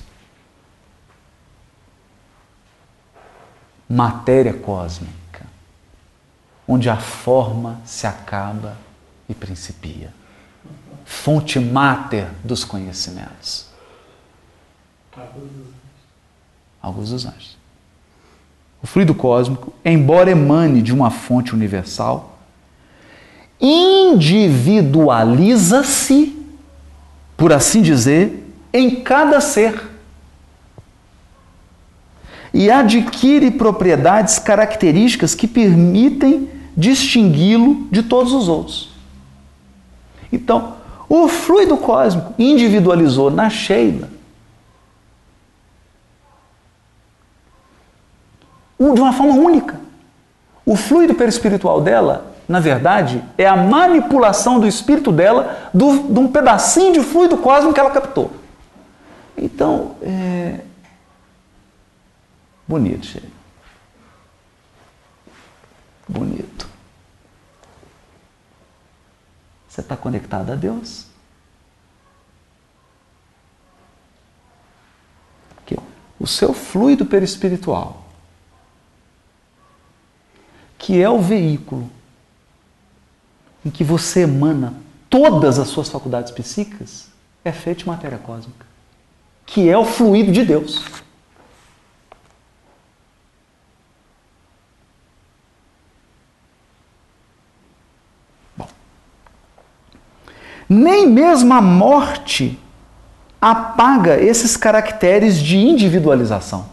[3.94, 5.44] Matéria cósmica,
[6.66, 8.78] onde a forma se acaba
[9.28, 10.14] e principia.
[11.04, 13.72] Fonte máter dos conhecimentos
[16.80, 17.58] Alguns dos anjos.
[18.82, 22.38] O fluido cósmico, embora emane de uma fonte universal,
[23.60, 26.36] individualiza-se,
[27.36, 29.91] por assim dizer, em cada ser
[32.52, 38.90] e adquire propriedades características que permitem distingui-lo de todos os outros.
[40.32, 40.74] Então,
[41.08, 44.08] o fluido cósmico individualizou na Sheila
[48.94, 49.80] de uma forma única.
[50.66, 56.28] O fluido perispiritual dela, na verdade, é a manipulação do espírito dela do, de um
[56.28, 58.32] pedacinho de fluido cósmico que ela captou.
[59.36, 60.60] Então, é...
[62.66, 63.30] bonito, cheio.
[66.08, 66.68] Bonito.
[69.68, 71.06] Você está conectado a Deus?
[76.20, 78.02] O seu fluido perispiritual
[80.82, 81.88] que é o veículo
[83.64, 84.74] em que você emana
[85.08, 87.08] todas as suas faculdades psíquicas,
[87.44, 88.66] é feito matéria cósmica,
[89.46, 90.84] que é o fluido de Deus.
[100.72, 102.58] Nem mesmo a morte
[103.40, 106.72] apaga esses caracteres de individualização.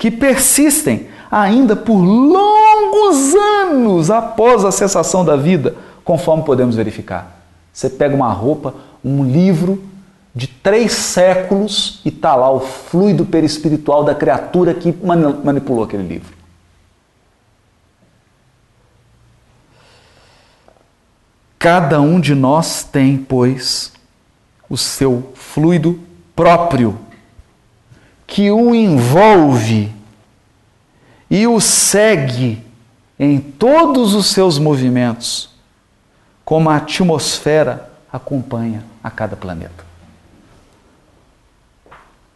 [0.00, 7.38] que persistem ainda por longos anos após a cessação da vida, conforme podemos verificar.
[7.70, 8.72] Você pega uma roupa,
[9.04, 9.84] um livro
[10.34, 14.90] de três séculos e está lá o fluido perispiritual da criatura que
[15.44, 16.34] manipulou aquele livro.
[21.60, 23.92] Cada um de nós tem, pois,
[24.66, 26.00] o seu fluido
[26.34, 26.98] próprio,
[28.26, 29.92] que o envolve
[31.30, 32.64] e o segue
[33.18, 35.50] em todos os seus movimentos,
[36.46, 39.84] como a atmosfera acompanha a cada planeta.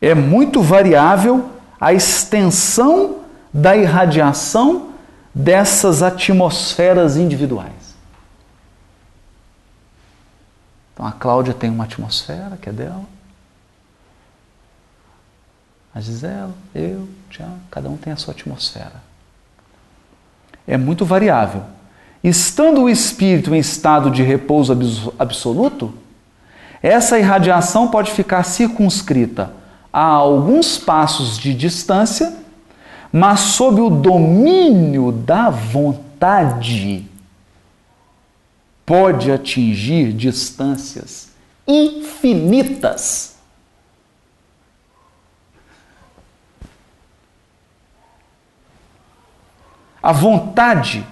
[0.03, 1.49] É muito variável
[1.81, 3.21] a extensão
[3.51, 4.91] da irradiação
[5.35, 7.84] dessas atmosferas individuais.
[10.95, 13.03] Então a Cláudia tem uma atmosfera que é dela.
[15.93, 19.03] A Gisela, eu, Tiago, cada um tem a sua atmosfera.
[20.67, 21.63] É muito variável.
[22.23, 25.93] Estando o espírito em estado de repouso absoluto,
[26.83, 29.53] essa irradiação pode ficar circunscrita
[29.93, 32.35] a alguns passos de distância,
[33.13, 37.09] mas sob o domínio da vontade
[38.85, 41.31] pode atingir distâncias
[41.67, 43.35] infinitas.
[50.03, 51.07] A vontade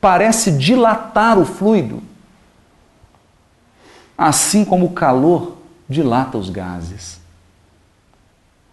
[0.00, 2.00] parece dilatar o fluido,
[4.16, 5.56] assim como o calor
[5.88, 7.20] dilata os gases.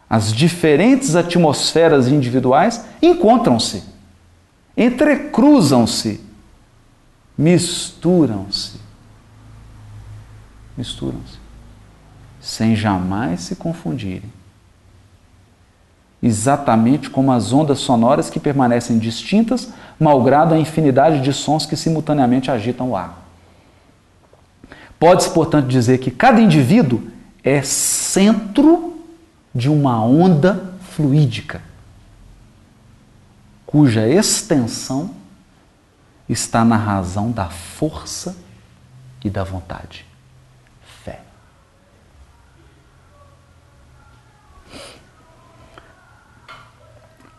[0.08, 3.84] As diferentes atmosferas individuais encontram-se,
[4.78, 6.22] entrecruzam-se
[7.38, 8.80] misturam-se.
[10.78, 11.38] Misturam-se.
[12.42, 14.32] Sem jamais se confundirem.
[16.22, 22.50] Exatamente como as ondas sonoras que permanecem distintas, malgrado a infinidade de sons que simultaneamente
[22.50, 23.22] agitam o ar.
[25.00, 27.04] Pode-se, portanto, dizer que cada indivíduo
[27.44, 29.02] é centro
[29.54, 31.62] de uma onda fluídica,
[33.66, 35.12] cuja extensão
[36.28, 38.36] está na razão da força
[39.24, 40.06] e da vontade.
[41.04, 41.22] Fé.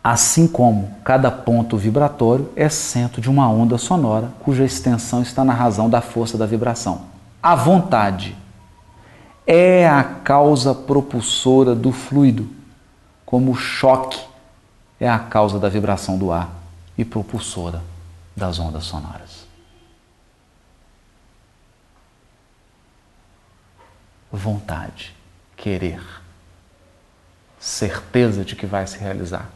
[0.02, 5.54] Assim como cada ponto vibratório é centro de uma onda sonora cuja extensão está na
[5.54, 7.06] razão da força da vibração.
[7.42, 8.36] A vontade
[9.46, 12.48] é a causa propulsora do fluido,
[13.26, 14.20] como o choque
[14.98, 16.50] é a causa da vibração do ar
[16.96, 17.93] e propulsora
[18.36, 19.46] das ondas sonoras.
[24.30, 25.14] Vontade,
[25.56, 26.02] querer,
[27.58, 29.48] certeza de que vai se realizar.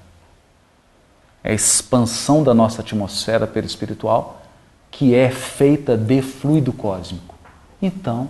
[1.42, 4.42] É a expansão da nossa atmosfera perispiritual
[4.90, 7.34] que é feita de fluido cósmico.
[7.80, 8.28] Então,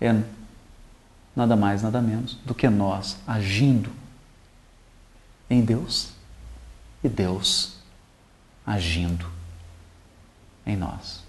[0.00, 0.14] é
[1.34, 3.90] nada mais, nada menos do que nós agindo
[5.48, 6.10] em Deus
[7.02, 7.79] e Deus
[8.66, 9.26] agindo
[10.66, 11.24] em nós.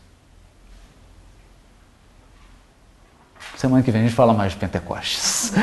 [3.55, 5.53] Semana que vem a gente fala mais de Pentecostes.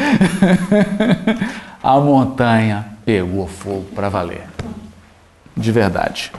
[1.82, 4.46] a montanha pegou fogo para valer.
[5.56, 6.30] De verdade.